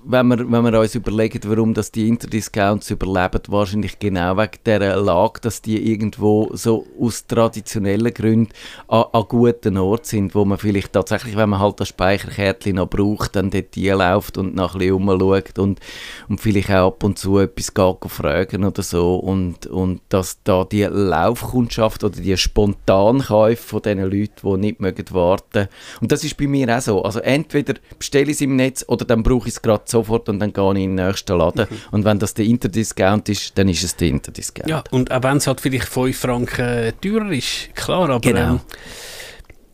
wenn 0.06 0.28
wir, 0.28 0.52
wenn 0.52 0.64
wir 0.64 0.80
uns 0.80 0.96
überlegen, 0.96 1.40
warum 1.46 1.74
das 1.74 1.92
die 1.92 2.08
Interdiscounts 2.08 2.92
überleben, 2.92 3.42
wahrscheinlich 3.48 4.00
genau 4.00 4.38
wegen 4.38 4.60
dieser 4.66 4.98
Lage, 4.98 5.42
dass 5.42 5.62
die 5.62 5.92
irgendwo 5.92 6.50
so 6.54 6.86
aus 7.00 7.26
traditionellen 7.26 8.14
Gründen 8.14 8.54
an, 8.88 9.06
an 9.12 9.26
guten 9.28 9.78
Ort 9.78 10.06
sind, 10.06 10.36
wo 10.36 10.46
man 10.46 10.58
vielleicht 10.58 10.94
tatsächlich, 10.94 11.36
wenn 11.36 11.50
man 11.50 11.60
halt 11.60 11.80
das 11.80 11.90
Speicherkärtchen 11.90 12.76
noch 12.76 12.90
braucht, 12.90 13.36
dann 13.36 13.50
dort 13.50 13.76
läuft 13.76 14.38
und 14.38 14.56
nach 14.56 14.76
ein 14.76 14.80
bisschen 14.80 15.64
und, 15.64 15.80
und 16.28 16.42
vielleicht 16.42 16.70
auch 16.70 16.88
ab 16.88 17.04
und 17.04 17.18
zu 17.18 17.40
etwas 17.40 17.74
geht 17.74 18.12
fragen 18.12 18.64
oder 18.66 18.84
so. 18.84 19.16
Und, 19.16 19.68
und 19.68 20.02
dass 20.10 20.42
da 20.44 20.66
die 20.66 20.84
Laufkundschaft 20.84 22.04
oder 22.04 22.20
die 22.20 22.36
Spontankäufe 22.38 23.64
von 23.64 23.82
diesen 23.82 24.02
Leuten, 24.02 24.32
die 24.44 24.58
nicht 24.58 24.80
mögen 24.80 25.06
warten 25.12 25.68
und 26.02 26.12
das 26.12 26.24
ist 26.24 26.38
bei 26.38 26.48
mir 26.48 26.76
auch 26.76 26.82
so, 26.82 27.04
also 27.04 27.20
entweder 27.20 27.76
bestelle 27.98 28.26
ich 28.26 28.38
es 28.38 28.42
im 28.42 28.56
Netz 28.56 28.84
oder 28.88 29.06
dann 29.06 29.24
brauche 29.24 29.48
ich 29.48 29.56
es 29.56 29.62
gerade 29.62 29.84
sofort 29.94 30.28
und 30.30 30.40
dann 30.40 30.52
gehe 30.52 30.74
ich 30.74 30.84
in 30.84 30.96
den 30.98 31.08
nächsten 31.08 31.38
Laden 31.38 31.68
und 31.92 32.04
wenn 32.06 32.20
das 32.20 32.34
der 32.34 32.46
Interdiscount 32.46 33.30
ist, 33.30 33.58
dann 33.58 33.70
ist 33.70 33.84
es 33.84 33.96
der 33.96 34.10
Interdiscount. 34.10 34.70
Ja, 34.70 34.84
und 34.92 35.12
auch 35.12 35.24
wenn 35.24 35.38
es 35.38 35.48
halt 35.48 35.62
vielleicht 35.62 35.88
5 35.88 36.18
Franken 36.18 36.62
äh, 36.66 36.92
teurer 37.02 37.32
ist, 37.32 37.74
klar, 37.76 38.10
aber 38.10 38.20
Genau. 38.20 38.40
ähm, 38.56 38.60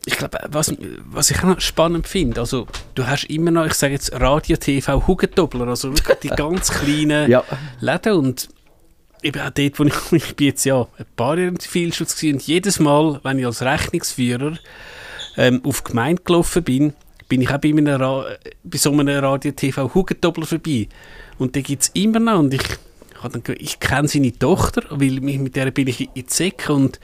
ich 0.05 0.17
glaube, 0.17 0.39
was, 0.49 0.73
was 1.11 1.29
ich 1.29 1.39
auch 1.39 1.43
noch 1.43 1.59
spannend 1.61 2.07
finde, 2.07 2.39
also 2.41 2.67
du 2.95 3.05
hast 3.05 3.25
immer 3.25 3.51
noch, 3.51 3.65
ich 3.65 3.73
sage 3.73 3.93
jetzt 3.93 4.11
Radio, 4.13 4.55
TV, 4.57 5.05
Hugendobler, 5.07 5.67
also 5.67 5.95
wirklich 5.95 6.17
die 6.23 6.27
ganz 6.35 6.71
kleinen 6.71 7.29
Ja. 7.29 7.43
Läden 7.79 8.13
und 8.13 8.49
eben 9.21 9.39
auch 9.41 9.49
dort, 9.51 9.79
wo 9.79 9.83
ich, 9.85 9.93
ich 10.11 10.35
bin 10.35 10.47
jetzt 10.47 10.65
ja 10.65 10.81
ein 10.97 11.05
paar 11.15 11.35
Jahre 11.37 11.49
im 11.49 11.59
Zivilschutz 11.59 12.15
gewesen, 12.15 12.35
und 12.35 12.47
jedes 12.47 12.79
Mal, 12.79 13.19
wenn 13.23 13.39
ich 13.39 13.45
als 13.45 13.61
Rechnungsführer 13.61 14.57
ähm, 15.37 15.61
auf 15.63 15.83
Gemeinde 15.83 16.21
gelaufen 16.23 16.63
bin, 16.63 16.93
bin 17.29 17.41
ich 17.41 17.49
auch 17.51 17.59
bei, 17.59 17.69
einem 17.69 17.87
Ra 17.87 18.25
bei 18.63 18.77
so 18.77 18.91
einem 18.91 19.07
Radio-TV 19.07 19.93
Hugendobler 19.93 20.45
vorbei. 20.45 20.87
Und 21.37 21.55
den 21.55 21.63
gibt 21.63 21.83
es 21.83 21.89
immer 21.93 22.19
noch 22.19 22.39
und 22.39 22.53
ich, 22.53 22.61
ich, 23.59 23.79
kenne 23.79 24.07
seine 24.07 24.37
Tochter, 24.37 24.81
weil 24.89 25.21
mich- 25.21 25.39
mit 25.39 25.55
der 25.55 25.71
bin 25.71 25.87
ich 25.87 26.09
in 26.13 26.27
Säcke 26.27 26.73
und 26.73 26.99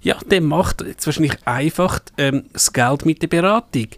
ja, 0.00 0.16
der 0.30 0.40
macht 0.40 0.80
jetzt 0.82 1.06
wahrscheinlich 1.06 1.34
einfach 1.44 2.00
ähm, 2.18 2.44
das 2.52 2.72
Geld 2.72 3.04
mit 3.06 3.22
der 3.22 3.28
Beratung. 3.28 3.88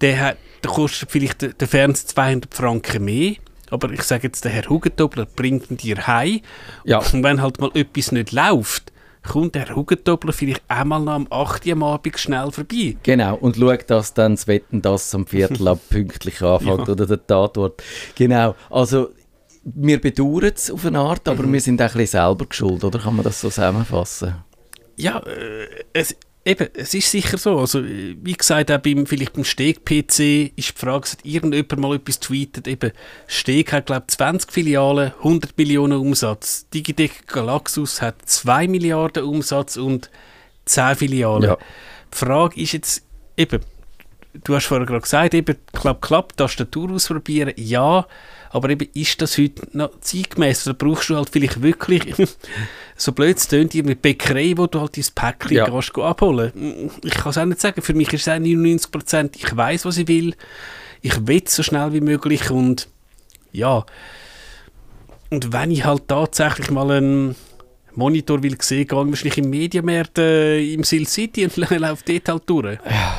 Der, 0.00 0.20
hat, 0.20 0.36
der 0.62 0.70
kostet 0.70 1.10
vielleicht 1.10 1.42
der, 1.42 1.50
der 1.50 1.68
Fernseher 1.68 2.08
200 2.08 2.54
Franken 2.54 3.04
mehr, 3.04 3.34
aber 3.70 3.90
ich 3.90 4.02
sage 4.02 4.28
jetzt, 4.28 4.44
der 4.44 4.52
Herr 4.52 4.68
Hugendobler 4.68 5.26
bringt 5.26 5.70
ihn 5.70 5.76
dir 5.76 6.06
heim 6.06 6.40
Ja. 6.84 6.98
und 6.98 7.22
wenn 7.22 7.40
halt 7.42 7.60
mal 7.60 7.70
etwas 7.74 8.12
nicht 8.12 8.32
läuft, 8.32 8.92
kommt 9.28 9.54
der 9.54 9.66
Herr 9.66 9.76
Hugendobler 9.76 10.32
vielleicht 10.32 10.62
einmal 10.68 11.00
noch 11.00 11.12
am 11.12 11.26
8. 11.30 11.66
Uhr 11.66 11.72
am 11.72 11.82
Abend 11.82 12.18
schnell 12.18 12.50
vorbei. 12.52 12.96
Genau, 13.02 13.36
und 13.36 13.56
schau, 13.56 13.74
dass 13.76 14.14
dann 14.14 14.34
das 14.34 14.46
Wetten, 14.46 14.82
das 14.82 15.14
am 15.14 15.26
Viertel 15.26 15.68
ab 15.68 15.80
pünktlich 15.90 16.42
anfängt 16.42 16.86
Ja. 16.86 16.92
oder 16.92 17.06
der 17.06 17.26
Tatort. 17.26 17.82
Genau, 18.14 18.54
also 18.70 19.08
wir 19.64 20.00
bedauern 20.00 20.52
es 20.54 20.70
auf 20.70 20.84
eine 20.84 20.98
Art, 20.98 21.26
aber 21.26 21.50
wir 21.50 21.60
sind 21.60 21.80
auch 21.80 21.86
ein 21.86 21.92
bisschen 21.98 22.20
selber 22.20 22.46
geschuld, 22.46 22.84
oder 22.84 22.98
kann 22.98 23.16
man 23.16 23.24
das 23.24 23.40
so 23.40 23.48
zusammenfassen? 23.48 24.36
Ja, 24.96 25.18
äh, 25.20 25.66
es, 25.92 26.14
eben, 26.44 26.68
es 26.74 26.94
ist 26.94 27.10
sicher 27.10 27.38
so. 27.38 27.58
Also, 27.58 27.82
wie 27.84 28.32
gesagt, 28.32 28.70
auch 28.70 28.78
beim, 28.78 29.06
vielleicht 29.06 29.32
beim 29.32 29.44
Steg-PC 29.44 30.52
ist 30.56 30.68
die 30.70 30.78
Frage, 30.78 31.10
hat 31.10 31.18
irgendjemand 31.24 31.78
mal 31.78 31.96
etwas 31.96 32.20
tweetet, 32.20 32.68
eben, 32.68 32.92
Steg 33.26 33.72
hat, 33.72 33.86
glaube 33.86 34.04
ich, 34.08 34.16
20 34.16 34.52
Filialen, 34.52 35.12
100 35.18 35.56
Millionen 35.56 35.98
Umsatz. 35.98 36.68
Digitec 36.72 37.26
Galaxus 37.26 38.02
hat 38.02 38.16
2 38.24 38.68
Milliarden 38.68 39.24
Umsatz 39.24 39.76
und 39.76 40.10
10 40.66 40.96
Filialen. 40.96 41.50
Ja. 41.50 41.58
Die 42.12 42.16
Frage 42.16 42.60
ist 42.60 42.72
jetzt, 42.72 43.04
eben, 43.36 43.60
du 44.44 44.54
hast 44.54 44.66
vorher 44.66 44.86
gerade 44.86 45.00
gesagt, 45.00 45.34
eben, 45.34 45.56
klapp, 45.72 46.02
klapp, 46.02 46.36
Tastatur 46.36 46.92
ausprobieren, 46.92 47.52
ja, 47.56 48.06
aber 48.54 48.70
eben, 48.70 48.88
ist 48.94 49.20
das 49.20 49.36
heute 49.36 49.66
noch 49.72 49.90
zeitgemäß? 50.00 50.68
Oder 50.68 50.74
brauchst 50.74 51.10
du 51.10 51.16
halt 51.16 51.28
vielleicht 51.28 51.60
wirklich, 51.60 52.04
so 52.96 53.10
blöd 53.10 53.36
es 53.36 53.48
tönt, 53.48 53.74
eine 53.74 53.96
Bäckerei, 53.96 54.54
wo 54.56 54.68
du 54.68 54.80
halt 54.80 54.96
dein 54.96 55.04
Päckchen 55.12 55.56
Ja. 55.56 55.68
gehst, 55.68 55.98
abholen? 55.98 56.90
Ich 57.02 57.14
kann 57.14 57.30
es 57.30 57.38
auch 57.38 57.44
nicht 57.44 57.60
sagen, 57.60 57.82
für 57.82 57.94
mich 57.94 58.12
ist 58.12 58.22
es 58.22 58.28
auch 58.28 58.38
99%, 58.38 59.30
ich 59.36 59.56
weiß, 59.56 59.84
was 59.86 59.98
ich 59.98 60.06
will, 60.06 60.36
ich 61.02 61.26
will 61.26 61.42
so 61.48 61.64
schnell 61.64 61.92
wie 61.92 62.00
möglich 62.00 62.48
und 62.50 62.88
ja, 63.50 63.84
und 65.30 65.52
wenn 65.52 65.72
ich 65.72 65.84
halt 65.84 66.06
tatsächlich 66.06 66.70
mal 66.70 66.92
einen 66.92 67.34
Monitor 67.96 68.40
will 68.44 68.56
sehen, 68.60 68.86
gehe 68.86 69.02
ich 69.02 69.08
wahrscheinlich 69.08 69.38
im 69.38 69.50
Mediamarkt 69.50 70.18
äh, 70.18 70.74
im 70.74 70.84
Sil 70.86 71.06
City 71.08 71.44
und 71.44 71.56
laufe 71.70 72.04
dort 72.06 72.28
halt 72.28 72.42
durch. 72.46 72.78
Ja, 72.88 73.16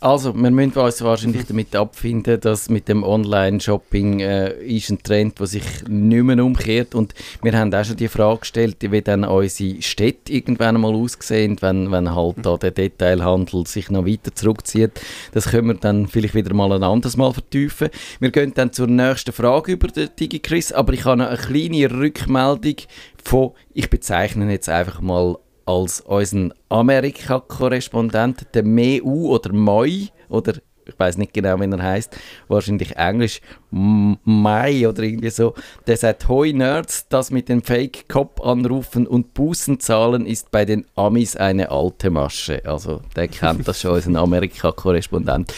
also 0.00 0.34
wir 0.34 0.50
müssen 0.50 0.78
uns 0.78 1.02
wahrscheinlich 1.02 1.44
damit 1.46 1.76
abfinden, 1.76 2.40
dass 2.40 2.70
mit 2.70 2.88
dem 2.88 3.02
Online-Shopping 3.02 4.20
äh, 4.20 4.54
ist 4.64 4.88
ein 4.88 5.02
Trend, 5.02 5.38
der 5.38 5.46
sich 5.46 5.62
nicht 5.86 6.24
mehr 6.24 6.42
umkehrt 6.42 6.94
und 6.94 7.14
wir 7.42 7.52
haben 7.52 7.72
auch 7.74 7.84
schon 7.84 7.96
die 7.96 8.08
Frage 8.08 8.40
gestellt, 8.40 8.76
wie 8.80 9.02
dann 9.02 9.24
unsere 9.24 9.82
Städte 9.82 10.32
irgendwann 10.32 10.80
mal 10.80 10.94
aussehen, 10.94 11.58
wenn, 11.60 11.90
wenn 11.90 12.14
halt 12.14 12.36
da 12.42 12.56
der 12.56 12.70
Detailhandel 12.70 13.66
sich 13.66 13.90
noch 13.90 14.06
weiter 14.06 14.34
zurückzieht. 14.34 14.92
Das 15.32 15.50
können 15.50 15.68
wir 15.68 15.74
dann 15.74 16.06
vielleicht 16.06 16.34
wieder 16.34 16.54
mal 16.54 16.72
ein 16.72 16.82
anderes 16.82 17.18
Mal 17.18 17.32
vertiefen. 17.34 17.90
Wir 18.20 18.30
gehen 18.30 18.54
dann 18.54 18.72
zur 18.72 18.86
nächsten 18.86 19.32
Frage 19.32 19.72
über 19.72 19.88
den 19.88 20.08
DigiChris, 20.18 20.72
aber 20.72 20.94
ich 20.94 21.04
habe 21.04 21.18
noch 21.18 21.28
eine 21.28 21.36
kleine 21.36 21.90
Rückmeldung 21.90 22.76
von, 23.22 23.52
ich 23.74 23.90
bezeichne 23.90 24.50
jetzt 24.50 24.70
einfach 24.70 25.02
mal 25.02 25.36
als 25.66 26.00
unseren 26.00 26.54
Amerika-Korrespondent, 26.68 28.46
der 28.54 28.62
Meu 28.62 29.28
oder 29.28 29.52
Moi 29.52 30.08
oder 30.28 30.54
ich 30.86 30.98
weiß 30.98 31.16
nicht 31.18 31.34
genau, 31.34 31.60
wie 31.60 31.70
er 31.70 31.82
heißt, 31.82 32.16
wahrscheinlich 32.48 32.96
Englisch, 32.96 33.40
Mai 33.70 34.88
oder 34.88 35.02
irgendwie 35.02 35.30
so, 35.30 35.54
der 35.86 35.96
sagt, 35.96 36.28
Hoi 36.28 36.52
Nerds, 36.52 37.08
das 37.08 37.30
mit 37.30 37.48
den 37.48 37.62
Fake-Cop 37.62 38.40
anrufen 38.44 39.06
und 39.06 39.34
Bußen 39.34 39.80
zahlen 39.80 40.26
ist 40.26 40.50
bei 40.50 40.64
den 40.64 40.86
Amis 40.94 41.36
eine 41.36 41.70
alte 41.70 42.10
Masche. 42.10 42.62
Also 42.64 43.00
der 43.16 43.28
kennt 43.28 43.66
das 43.66 43.80
schon, 43.80 43.92
unser 43.92 44.20
Amerika-Korrespondent. 44.20 45.52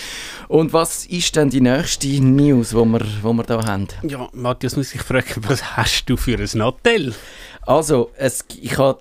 Und 0.49 0.73
was 0.73 1.05
ist 1.07 1.37
denn 1.37 1.51
die 1.51 1.61
nächste 1.61 2.09
News, 2.09 2.75
wo 2.75 2.85
wir, 2.87 3.03
wo 3.23 3.33
wir 3.35 3.45
da 3.45 3.65
haben? 3.67 3.89
Ja, 4.03 4.29
Matthias 4.33 4.77
muss 4.77 4.95
ich 4.95 5.03
fragen, 5.03 5.43
was 5.47 5.77
hast 5.77 6.07
du 6.07 6.17
für 6.17 6.39
ein 6.39 6.49
Nattel? 6.55 7.15
Also, 7.67 8.11
es, 8.17 8.47
ich 8.63 8.79
habe 8.79 9.01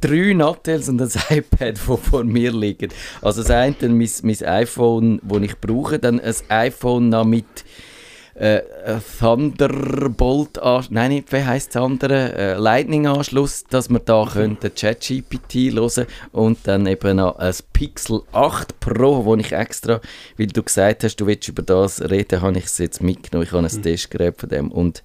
drei 0.00 0.32
Nattels 0.32 0.88
und 0.88 1.00
ein 1.00 1.10
iPad, 1.30 1.76
die 1.76 1.96
vor 1.96 2.24
mir 2.24 2.52
liegen. 2.52 2.90
Also 3.22 3.42
das 3.42 3.50
eine 3.50 3.74
mein, 3.88 4.10
mein 4.22 4.42
iPhone, 4.42 5.20
das 5.22 5.42
ich 5.42 5.58
brauche, 5.60 5.98
dann 5.98 6.20
ein 6.20 6.34
iPhone 6.48 7.08
noch 7.08 7.24
mit 7.24 7.64
äh, 8.38 8.56
äh, 8.58 9.00
Thunderbolt, 9.18 10.60
nein, 10.90 11.10
nicht, 11.10 11.32
wie 11.32 11.42
heisst 11.42 11.74
das 11.74 11.82
andere? 11.82 12.34
Äh, 12.34 12.54
Lightning-Anschluss, 12.58 13.64
dass 13.64 13.88
wir 13.88 13.98
da 13.98 14.28
könnten 14.30 14.74
ChatGPT 14.74 15.72
hören 15.72 16.06
und 16.32 16.58
dann 16.64 16.86
eben 16.86 17.16
noch 17.16 17.36
ein 17.38 17.54
Pixel 17.72 18.20
8 18.32 18.78
Pro, 18.78 19.24
wo 19.24 19.34
ich 19.36 19.52
extra, 19.52 20.02
weil 20.36 20.48
du 20.48 20.62
gesagt 20.62 21.02
hast, 21.02 21.16
du 21.16 21.26
willst 21.26 21.48
über 21.48 21.62
das 21.62 22.02
reden, 22.02 22.42
habe 22.42 22.58
ich 22.58 22.66
es 22.66 22.76
jetzt 22.76 23.02
mitgenommen. 23.02 23.46
Ich 23.46 23.52
habe 23.52 23.66
ein 23.66 23.82
Testgerät 23.82 24.38
von 24.38 24.50
dem 24.50 24.70
und 24.70 25.02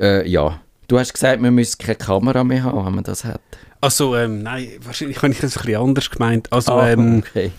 äh, 0.00 0.28
ja, 0.28 0.60
du 0.88 0.98
hast 0.98 1.12
gesagt, 1.12 1.40
man 1.40 1.54
müsse 1.54 1.76
keine 1.78 1.94
Kamera 1.94 2.42
mehr 2.42 2.64
haben, 2.64 2.84
wenn 2.84 2.94
man 2.96 3.04
das 3.04 3.24
hat. 3.24 3.40
Also, 3.80 4.14
ähm, 4.16 4.42
nein, 4.42 4.68
wahrscheinlich 4.82 5.16
habe 5.18 5.32
ich 5.32 5.40
das 5.40 5.56
ein 5.56 5.62
bisschen 5.64 5.80
anders 5.80 6.10
gemeint. 6.10 6.52
Also, 6.52 6.72
Ah, 6.72 6.90
ähm, 6.90 7.22
okay. 7.26 7.50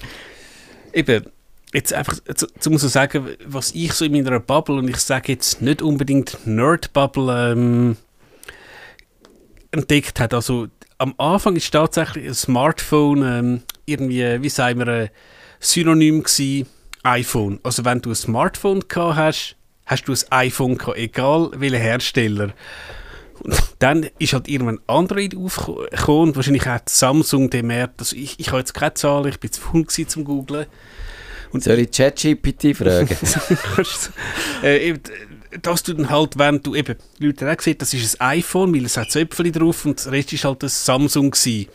eben, 0.93 1.25
jetzt 1.73 1.93
einfach 1.93 2.17
zu, 2.35 2.47
zu 2.47 2.77
so 2.77 2.87
sagen, 2.87 3.27
was 3.45 3.71
ich 3.73 3.93
so 3.93 4.05
in 4.05 4.11
meiner 4.11 4.39
Bubble, 4.39 4.75
und 4.75 4.87
ich 4.87 4.97
sage 4.97 5.31
jetzt 5.31 5.61
nicht 5.61 5.81
unbedingt 5.81 6.45
Nerd-Bubble, 6.45 7.51
ähm, 7.51 7.97
entdeckt 9.71 10.19
hat. 10.19 10.33
Also, 10.33 10.67
am 10.97 11.15
Anfang 11.17 11.55
ist 11.55 11.71
tatsächlich 11.71 12.27
ein 12.27 12.33
Smartphone 12.35 13.23
ähm, 13.23 13.61
irgendwie, 13.85 14.43
wie 14.43 14.49
sagen 14.49 14.79
wir, 14.79 14.87
ein 14.87 15.09
Synonym 15.59 16.23
gewesen, 16.23 16.67
iPhone. 17.03 17.59
Also, 17.63 17.83
wenn 17.83 18.01
du 18.01 18.09
ein 18.09 18.15
Smartphone 18.15 18.81
gehabt 18.87 19.15
hast, 19.15 19.55
hast 19.87 20.05
du 20.05 20.11
ein 20.13 20.19
iPhone 20.29 20.77
gehabt, 20.77 20.97
egal 20.97 21.49
welcher 21.55 21.79
Hersteller. 21.79 22.53
Und 23.43 23.55
dann 23.79 24.07
ist 24.19 24.33
halt 24.33 24.47
irgendwann 24.47 24.79
Android 24.87 25.35
aufgekommen 25.35 26.29
und 26.29 26.35
wahrscheinlich 26.35 26.65
hat 26.65 26.89
Samsung 26.89 27.49
gemerkt, 27.49 27.99
also 27.99 28.15
ich, 28.15 28.39
ich 28.39 28.49
habe 28.49 28.59
jetzt 28.59 28.73
keine 28.73 28.93
Zahlen, 28.93 29.29
ich 29.29 29.39
bin 29.39 29.51
zu 29.51 29.61
faul 29.61 29.83
gewesen 29.83 30.07
zum 30.07 30.23
googlen. 30.23 30.67
Und 31.51 31.63
Soll 31.63 31.79
ich 31.79 31.91
ChatGPT 31.91 32.77
fragen? 32.77 33.09
äh, 34.61 34.93
dass 35.61 35.83
du 35.83 35.93
dann 35.93 36.09
halt, 36.09 36.37
wenn 36.37 36.61
du 36.61 36.75
eben, 36.75 36.95
die 37.19 37.25
Leute 37.25 37.45
haben 37.45 37.53
auch 37.53 37.57
gesehen, 37.57 37.77
das 37.77 37.93
ist 37.93 38.21
ein 38.21 38.39
iPhone, 38.39 38.73
weil 38.73 38.85
es 38.85 38.95
hat 38.95 39.11
Zöpfchen 39.11 39.51
drauf 39.51 39.85
und 39.85 40.03
der 40.05 40.11
Rest 40.13 40.31
ist 40.31 40.45
halt 40.45 40.63
ein 40.63 40.69
Samsung 40.69 41.31
gewesen. 41.31 41.67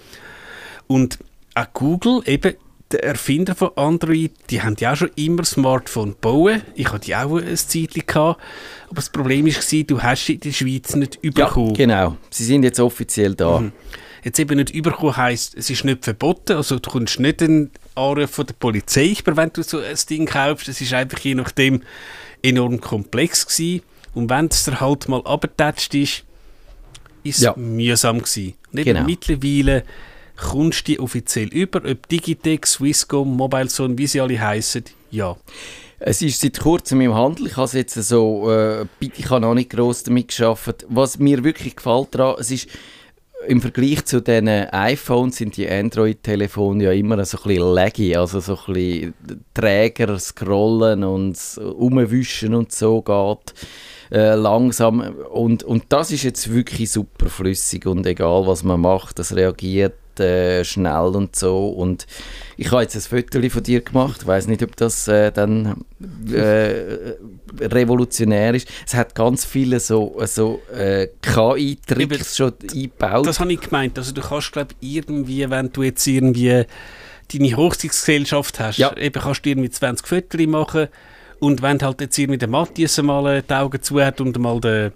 Und 0.87 1.19
auch 1.55 1.73
Google, 1.75 2.23
eben, 2.25 2.55
der 2.93 3.03
Erfinder 3.05 3.55
von 3.55 3.71
Android, 3.77 4.33
die 4.51 4.63
haben 4.63 4.77
ja 4.79 4.93
auch 4.93 4.97
schon 4.97 5.11
immer 5.17 5.45
Smartphone 5.45 6.11
gebaut. 6.13 6.61
Ich 6.75 6.93
hatte 6.93 7.07
die 7.07 7.17
auch 7.17 7.37
ein 7.37 7.57
Zeitchen 7.57 8.03
gehabt. 8.07 8.41
Aber 8.87 8.95
das 8.97 9.11
Problem 9.11 9.47
war, 9.47 9.83
du 9.85 10.03
hast 10.03 10.27
sie 10.27 10.35
in 10.35 10.41
der 10.41 10.53
Schweiz 10.53 10.95
nicht 10.95 11.19
ja, 11.23 11.31
bekommen. 11.33 11.75
genau. 11.75 12.17
Sie 12.31 12.45
sind 12.45 12.63
jetzt 12.63 12.79
offiziell 12.79 13.35
da. 13.35 13.59
Mhm. 13.61 13.73
Jetzt 14.23 14.39
eben 14.39 14.57
nicht 14.57 14.71
überkommen 14.71 15.17
heisst, 15.17 15.55
es 15.57 15.71
ist 15.71 15.85
nicht 15.85 16.05
verboten, 16.05 16.57
also 16.57 16.79
du 16.81 16.91
kommst 16.91 17.21
nicht 17.21 17.43
einen 17.43 17.71
Anruf 17.95 18.31
von 18.31 18.47
der 18.47 18.55
Polizei, 18.55 19.15
über, 19.21 19.37
wenn 19.37 19.53
du 19.53 19.63
so 19.63 19.79
ein 19.79 19.97
Ding 20.09 20.27
kaufst. 20.27 20.69
Es 20.69 20.81
ist 20.81 20.93
einfach 20.93 21.19
je 21.21 21.35
nachdem 21.35 21.83
enorm 22.43 22.81
komplex 22.81 23.47
gewesen. 23.47 23.83
Und 24.15 24.31
wenn 24.31 24.47
es 24.47 24.65
dir 24.65 24.81
halt 24.81 25.09
mal 25.09 25.23
abgetatscht 25.25 25.95
ist, 25.95 26.25
ist 27.23 27.39
es 27.39 27.43
Ja. 27.45 27.55
mühsam 27.57 28.19
gewesen. 28.19 28.55
Und 28.73 28.79
eben 28.81 28.95
Genau. 28.95 29.05
mittlerweile 29.07 29.85
kommst 30.37 30.89
du 30.89 30.99
offiziell 31.01 31.49
über, 31.49 31.83
ob 31.85 32.09
Digitec, 32.09 32.67
Swisscom, 32.67 33.37
Mobilezone, 33.37 33.97
wie 33.99 34.07
sie 34.07 34.21
alle 34.21 34.41
heißen, 34.41 34.85
ja. 35.11 35.37
Es 35.99 36.21
ist 36.21 36.43
seit 36.43 36.61
kurzem 36.61 37.01
im 37.01 37.15
Handel. 37.15 37.47
Ich 37.47 37.57
habe 37.57 37.79
jetzt 37.79 37.95
so, 37.95 38.51
äh, 38.51 38.85
ich 39.01 39.31
habe 39.31 39.41
noch 39.41 39.55
nicht 39.55 39.71
gross 39.71 40.03
damit 40.03 40.29
geschafft. 40.29 40.85
Was 40.91 41.19
mir 41.19 41.43
wirklich 41.43 41.75
gefällt 41.75 42.15
daran, 42.15 42.37
es 42.39 42.51
ist 42.51 42.69
im 43.47 43.61
Vergleich 43.61 44.05
zu 44.05 44.21
den 44.21 44.49
iPhones 44.49 45.37
sind 45.37 45.57
die 45.57 45.69
Android-Telefone 45.69 46.85
ja 46.85 46.93
immer 46.93 47.25
so 47.25 47.39
ein 47.39 47.49
bisschen 47.49 47.75
laggy, 47.75 48.17
also 48.17 48.41
so 48.41 48.59
ein 48.67 48.73
bisschen 48.73 49.15
träger 49.55 50.19
scrollen 50.19 51.05
und 51.05 51.39
umwischen 51.59 52.55
und 52.55 52.73
so 52.73 53.03
geht 53.03 53.55
äh, 54.11 54.35
langsam 54.35 55.01
und, 55.31 55.65
und 55.65 55.85
das 55.91 56.13
ist 56.13 56.23
jetzt 56.23 56.53
wirklich 56.53 56.91
super 56.91 57.29
flüssig 57.29 57.87
und 57.87 58.07
egal 58.07 58.47
was 58.47 58.65
man 58.65 58.81
macht, 58.81 59.19
das 59.19 59.35
reagiert 59.35 59.95
äh, 60.21 60.65
schnell 60.65 61.13
und 61.15 61.37
so 61.37 61.69
und 61.69 62.07
ich 62.57 62.71
habe 62.71 62.83
jetzt 62.83 62.95
ein 62.97 63.01
Foto 63.03 63.49
von 63.51 63.63
dir 63.63 63.81
gemacht, 63.83 64.19
ich 64.23 64.27
weiß 64.27 64.47
nicht, 64.47 64.63
ob 64.63 64.77
das 64.77 65.09
äh, 65.09 65.31
dann 65.31 65.85
äh, 66.33 67.15
revolutionär 67.61 68.55
ist. 68.55 68.69
Es 68.87 68.95
hat 68.95 69.15
ganz 69.15 69.45
viele 69.45 69.81
so, 69.81 70.17
so 70.25 70.61
äh, 70.75 71.09
KI-Tricks 71.23 72.37
schon 72.37 72.53
eingebaut. 72.73 73.27
Das 73.27 73.41
habe 73.41 73.53
ich 73.53 73.61
gemeint. 73.61 73.99
Also 73.99 74.13
du 74.13 74.21
kannst, 74.23 74.53
glaube 74.53 74.75
irgendwie, 74.81 75.49
wenn 75.51 75.73
du 75.73 75.83
jetzt 75.83 76.07
irgendwie 76.07 76.65
deine 77.33 77.57
Hochzeitsgesellschaft 77.57 78.61
hast, 78.61 78.79
Ja. 78.79 78.97
eben 78.97 79.21
kannst 79.21 79.45
du 79.45 79.51
irgendwie 79.51 79.71
20 79.71 80.07
Fotos 80.07 80.47
machen 80.47 80.89
und 81.41 81.61
wenn 81.63 81.81
halt 81.83 82.01
jetzt 82.01 82.19
irgendwie 82.19 82.39
der 82.39 82.49
Matthias 82.49 83.01
mal 83.03 83.27
äh, 83.37 83.43
die 83.43 83.53
Augen 83.55 83.83
zu 83.83 84.01
hat 84.03 84.21
und 84.21 84.39
mal 84.39 84.61
der 84.61 84.93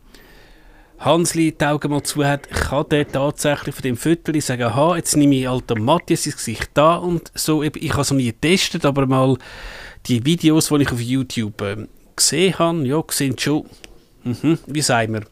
Hansli 1.00 1.52
die 1.52 1.64
Augen 1.64 1.90
mal 1.90 2.02
zu 2.02 2.24
hat, 2.26 2.50
kann 2.50 2.86
der 2.90 3.08
tatsächlich 3.08 3.74
von 3.74 3.82
dem 3.82 3.96
Foto 3.96 4.38
sagen, 4.40 4.64
aha, 4.64 4.96
jetzt 4.96 5.16
nehme 5.16 5.34
ich 5.34 5.62
den 5.62 5.82
Matthias 5.82 6.26
ins 6.26 6.36
Gesicht 6.36 6.70
da 6.74 6.96
und 6.96 7.32
so. 7.34 7.62
Eben, 7.62 7.82
ich 7.82 7.92
habe 7.92 8.02
es 8.02 8.10
noch 8.10 8.18
nie 8.18 8.26
getestet, 8.26 8.84
aber 8.84 9.06
mal 9.06 9.38
die 10.06 10.24
Videos, 10.26 10.68
die 10.68 10.82
ich 10.82 10.92
auf 10.92 11.00
YouTube 11.00 11.62
ähm, 11.62 11.88
gesehen 12.14 12.58
habe, 12.58 12.86
ja, 12.86 13.02
sehen 13.10 13.38
schon, 13.38 13.64
mhm, 14.24 14.58
wie 14.66 14.82
sagen 14.82 15.14
wir, 15.14 15.22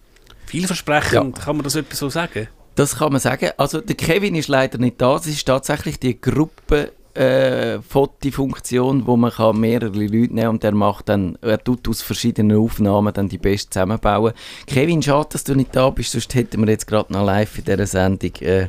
vielversprechend, 0.47 1.39
kann 1.39 1.57
man 1.57 1.65
das 1.65 1.75
etwas 1.75 1.99
so 1.99 2.09
sagen? 2.09 2.49
Das 2.75 2.97
kann 2.97 3.13
man 3.13 3.21
sagen. 3.21 3.51
Also 3.59 3.81
der 3.83 3.97
Kevin 3.97 4.37
ist 4.37 4.49
leider 4.49 4.79
nicht 4.79 5.01
da. 5.03 5.17
Es 5.17 5.27
ist 5.27 5.45
tatsächlich 5.45 5.99
die 5.99 6.19
Gruppe 6.19 6.93
äh, 7.19 7.81
Fotofunktion, 7.83 9.07
wo 9.07 9.17
man 9.17 9.31
kann 9.33 9.59
mehrere 9.59 9.93
Leute 10.07 10.35
nehmen 10.35 10.49
und 10.51 10.65
er 10.65 10.73
macht 10.73 11.09
dann, 11.09 11.37
er 11.43 11.63
tut 11.63 11.89
aus 11.89 12.03
verschiedenen 12.03 12.57
Aufnahmen 12.59 13.13
dann 13.13 13.29
die 13.29 13.39
best 13.39 13.73
zusammenbauen. 13.73 14.33
Kevin, 14.67 15.03
schade, 15.03 15.29
dass 15.33 15.45
du 15.45 15.55
nicht 15.55 15.75
da 15.75 15.91
bist, 15.91 16.13
sonst 16.13 16.35
hätten 16.35 16.61
wir 16.65 16.71
jetzt 16.71 16.87
gerade 16.87 17.13
noch 17.13 17.25
live 17.25 17.59
in 17.59 17.65
dieser 17.65 17.87
Sendung 17.87 18.31
äh, 18.41 18.69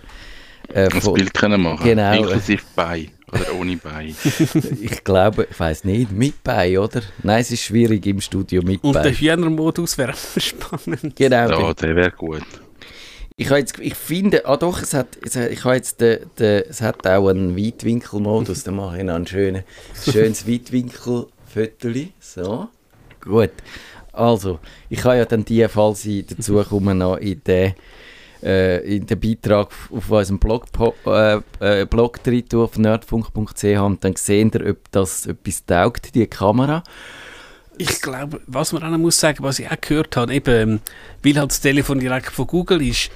äh, 0.74 0.86
Ein 0.92 1.02
von- 1.02 1.14
Bild 1.14 1.34
können 1.34 1.62
machen. 1.62 1.84
Genau. 1.84 2.14
Inklusive 2.18 2.62
Bein. 2.76 3.10
Oder 3.32 3.54
ohne 3.60 3.78
Bein. 3.78 4.16
ich 4.82 5.04
glaube, 5.04 5.48
ich 5.52 5.60
weiß 5.60 5.84
nicht, 5.84 6.12
mit 6.12 6.44
bei, 6.44 6.80
oder? 6.80 7.02
Nein, 7.22 7.42
es 7.42 7.52
ist 7.52 7.62
schwierig 7.62 8.04
im 8.08 8.22
Studio 8.22 8.64
mit 8.64 8.84
Und 8.84 8.94
der 8.94 9.02
bei. 9.04 9.12
Hühnermodus 9.12 9.98
wäre 10.00 10.14
spannend. 10.38 11.16
Genau. 11.16 11.50
Ja, 11.68 11.74
der 11.76 11.96
wäre 11.96 12.12
gut. 12.12 12.42
Ich, 13.42 13.50
jetzt, 13.50 13.80
ich 13.80 13.96
finde, 13.96 14.46
ah 14.48 14.58
doch, 14.58 14.82
es 14.82 14.94
hat, 14.94 15.18
es 15.24 15.38
ich 15.38 15.64
jetzt 15.64 16.02
den, 16.02 16.26
den, 16.38 16.64
es 16.70 16.82
hat 16.82 17.08
auch 17.08 17.30
einen 17.30 17.56
Weitwinkelmodus, 17.56 18.66
da 18.66 18.72
mache 18.72 18.98
ich 18.98 19.04
noch 19.06 19.16
ein 19.16 19.26
schönes, 19.26 19.64
schönes 20.04 20.46
Weitwinkelfoto. 20.46 21.90
So, 22.20 22.68
gut. 23.22 23.52
Also, 24.12 24.60
ich 24.90 25.02
habe 25.06 25.16
ja 25.16 25.24
dann 25.24 25.46
die, 25.46 25.66
falls 25.70 26.04
ich 26.04 26.26
dazu 26.26 26.62
komme, 26.66 26.94
noch 26.94 27.16
in 27.16 27.42
den, 27.46 27.76
äh, 28.44 28.98
in 28.98 29.06
den 29.06 29.18
Beitrag 29.18 29.70
auf 29.90 30.12
unserem 30.12 30.38
Blog, 30.38 30.66
äh, 31.06 31.40
äh, 31.62 31.86
Blog 31.86 32.22
drin 32.22 32.44
auf 32.56 32.78
nerdfunk.ch 32.78 33.64
und 33.64 34.04
dann 34.04 34.18
sehen 34.18 34.52
ihr, 34.54 34.70
ob 34.72 34.92
das 34.92 35.28
etwas 35.28 35.66
taugt, 35.66 36.14
die 36.14 36.28
Kamera. 36.28 36.84
Ich 37.78 38.02
glaube, 38.02 38.42
was 38.48 38.74
man 38.74 38.84
auch 38.84 38.90
noch 38.90 38.98
muss 38.98 39.18
sagen, 39.18 39.42
was 39.42 39.60
ich 39.60 39.72
auch 39.72 39.80
gehört 39.80 40.18
habe, 40.18 40.34
eben, 40.34 40.72
ähm, 40.72 40.80
weil 41.24 41.40
halt 41.40 41.52
das 41.52 41.62
Telefon 41.62 42.02
direkt 42.02 42.34
von 42.34 42.46
Google 42.46 42.82
ist, 42.82 43.10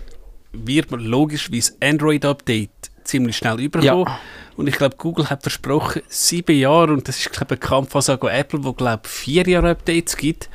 wird 0.54 0.92
man 0.92 1.00
logisch 1.02 1.52
wie 1.52 1.60
das 1.60 1.76
Android-Update 1.82 2.70
ziemlich 3.04 3.36
schnell 3.38 3.60
überkommen. 3.60 4.06
Ja. 4.08 4.20
Und 4.56 4.68
ich 4.68 4.76
glaube, 4.78 4.96
Google 4.98 5.30
hat 5.30 5.42
versprochen, 5.42 6.04
sieben 6.08 6.58
Jahre, 6.58 6.94
und 6.94 7.08
das 7.08 7.18
ist, 7.20 7.32
glaube 7.32 7.56
ich, 7.56 7.62
eine 7.62 7.70
Kampfansage 7.70 8.30
an 8.30 8.36
Apple, 8.36 8.64
wo, 8.64 8.74
glaube 8.74 9.02
ich, 9.06 9.10
vier 9.12 9.44
Jahre 9.48 9.72
Updates 9.72 10.16
gibt. 10.16 10.50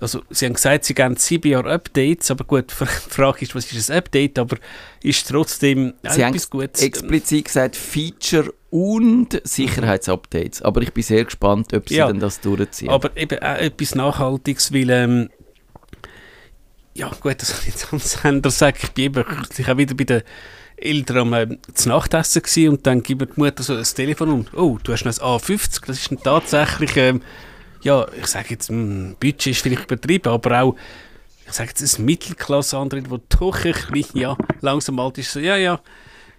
Also, 0.00 0.22
sie 0.30 0.46
haben 0.46 0.52
gesagt, 0.54 0.84
sie 0.84 0.94
geben 0.94 1.16
sieben 1.16 1.50
Jahre 1.50 1.72
Updates, 1.72 2.30
aber 2.30 2.44
gut, 2.44 2.66
die 2.80 2.84
Frage 3.10 3.42
ist, 3.42 3.54
was 3.56 3.70
ist 3.72 3.90
ein 3.90 3.98
Update, 3.98 4.38
aber 4.38 4.56
ist 5.02 5.28
trotzdem 5.28 5.94
Sie 6.04 6.24
haben 6.24 6.32
etwas 6.34 6.48
Gutes. 6.48 6.80
explizit 6.82 7.44
gesagt 7.46 7.74
Feature 7.74 8.54
und 8.70 9.40
Sicherheitsupdates. 9.44 10.62
Aber 10.62 10.82
ich 10.82 10.92
bin 10.92 11.02
sehr 11.02 11.24
gespannt, 11.24 11.74
ob 11.74 11.88
sie 11.88 11.96
Ja. 11.96 12.06
dann 12.06 12.20
das 12.20 12.40
durchziehen. 12.40 12.90
Aber 12.90 13.16
eben 13.16 13.40
auch 13.40 13.56
etwas 13.56 13.94
Nachhaltiges, 13.96 14.72
weil, 14.72 14.90
ähm, 14.90 15.30
ja 16.98 17.10
gut, 17.20 17.40
das 17.40 17.52
kann 17.52 17.60
ich 17.60 17.66
jetzt 17.68 17.92
am 17.92 17.98
Sender 18.00 18.50
sagen, 18.50 18.78
ich 18.82 18.90
bin 18.90 19.04
eben 19.04 19.24
kürzlich 19.24 19.68
auch 19.68 19.76
wieder 19.76 19.94
bei 19.94 20.04
der 20.04 20.24
Eltern 20.76 21.18
am 21.18 21.34
ähm, 21.34 21.58
zu 21.72 21.88
Nachtessen 21.88 22.42
gewesen 22.42 22.68
und 22.70 22.86
dann 22.86 23.02
gibt 23.02 23.20
mir 23.20 23.26
die 23.26 23.40
Mutter 23.40 23.62
so 23.62 23.76
das 23.76 23.94
Telefon 23.94 24.30
und 24.30 24.54
oh, 24.54 24.78
du 24.82 24.92
hast 24.92 25.04
noch 25.04 25.12
ein 25.12 25.40
A50, 25.40 25.86
das 25.86 25.98
ist 25.98 26.10
dann 26.10 26.22
tatsächlich, 26.22 26.96
ähm, 26.96 27.22
ja, 27.82 28.06
ich 28.16 28.26
sage 28.26 28.48
jetzt, 28.50 28.70
mh, 28.70 29.14
Budget 29.20 29.46
ist 29.48 29.62
vielleicht 29.62 29.84
übertrieben, 29.84 30.32
aber 30.32 30.60
auch, 30.62 30.76
ich 31.46 31.52
sage 31.52 31.70
jetzt, 31.70 31.98
ein 31.98 32.04
Mittelklasse-Android, 32.04 33.10
wo 33.10 33.18
doch 33.28 33.64
ein 33.64 33.74
bisschen, 33.92 34.20
ja, 34.20 34.36
langsam 34.60 34.98
alt 34.98 35.18
ist, 35.18 35.32
so, 35.32 35.40
ja, 35.40 35.56
ja, 35.56 35.80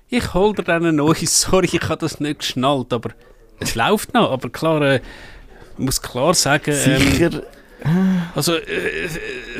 ich 0.10 0.34
hol 0.34 0.54
dir 0.54 0.64
dann 0.64 0.86
ein 0.86 0.96
neues, 0.96 1.42
sorry, 1.42 1.70
ich 1.72 1.82
habe 1.84 1.98
das 1.98 2.20
nicht 2.20 2.40
geschnallt, 2.40 2.92
aber 2.92 3.12
es 3.60 3.76
läuft 3.76 4.14
noch, 4.14 4.32
aber 4.32 4.50
klar, 4.50 4.82
äh, 4.82 5.02
ich 5.78 5.86
muss 5.86 6.02
klar 6.02 6.34
sagen, 6.34 6.76
ähm, 6.86 7.02
Sicher. 7.02 7.44
Also 8.36 8.56
äh, 8.56 9.08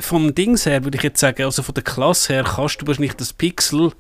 vom 0.02 0.36
Dings 0.36 0.66
her 0.66 0.84
würde 0.84 0.98
ich 0.98 1.04
jetzt 1.04 1.20
sagen, 1.20 1.44
also 1.44 1.64
von 1.64 1.74
der 1.74 1.84
Klasse 1.84 2.34
her 2.34 2.44
kannst 2.44 2.82
du 2.82 2.88
wahrscheinlich 2.88 3.14
das 3.14 3.34
Pixel 3.34 3.92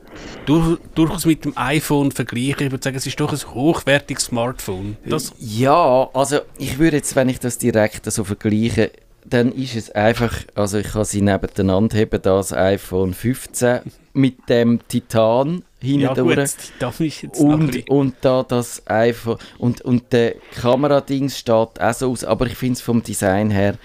durch, 0.45 0.77
durchaus 0.95 1.25
mit 1.25 1.45
dem 1.45 1.53
iPhone 1.55 2.11
vergleichen. 2.11 2.67
Ich 2.67 2.71
würde 2.71 2.83
sagen, 2.83 2.97
es 2.97 3.07
ist 3.07 3.19
doch 3.19 3.31
ein 3.31 3.53
hochwertiges 3.53 4.25
Smartphone. 4.25 4.97
Das, 5.05 5.33
Ja, 5.39 6.09
also 6.13 6.39
ich 6.57 6.79
würde 6.79 6.97
jetzt, 6.97 7.15
wenn 7.15 7.29
ich 7.29 7.39
das 7.39 7.57
direkt 7.57 8.11
so 8.11 8.23
vergleiche, 8.23 8.91
dann 9.25 9.51
ist 9.51 9.75
es 9.75 9.91
einfach, 9.91 10.33
also 10.55 10.79
ich 10.79 10.91
kann 10.91 11.05
sie 11.05 11.21
nebeneinander 11.21 11.97
heben, 11.97 12.21
das 12.21 12.53
iPhone 12.53 13.13
15 13.13 13.81
mit 14.13 14.49
dem 14.49 14.79
Titan 14.87 15.63
hinten 15.81 16.01
ja 16.01 16.13
gut, 16.13 16.37
das 16.37 16.99
ist 16.99 17.21
jetzt 17.21 17.39
Und, 17.39 17.89
und 17.89 18.15
da 18.21 18.43
das 18.43 18.83
iPhone 18.87 19.37
und, 19.57 19.81
und 19.81 20.11
der 20.11 20.35
Kameradings 20.59 21.37
steht 21.37 21.79
auch 21.79 21.93
so 21.93 22.11
aus, 22.11 22.23
aber 22.23 22.47
ich 22.47 22.55
finde 22.55 22.73
es 22.73 22.81
vom 22.81 23.01
Design 23.03 23.51
her 23.51 23.77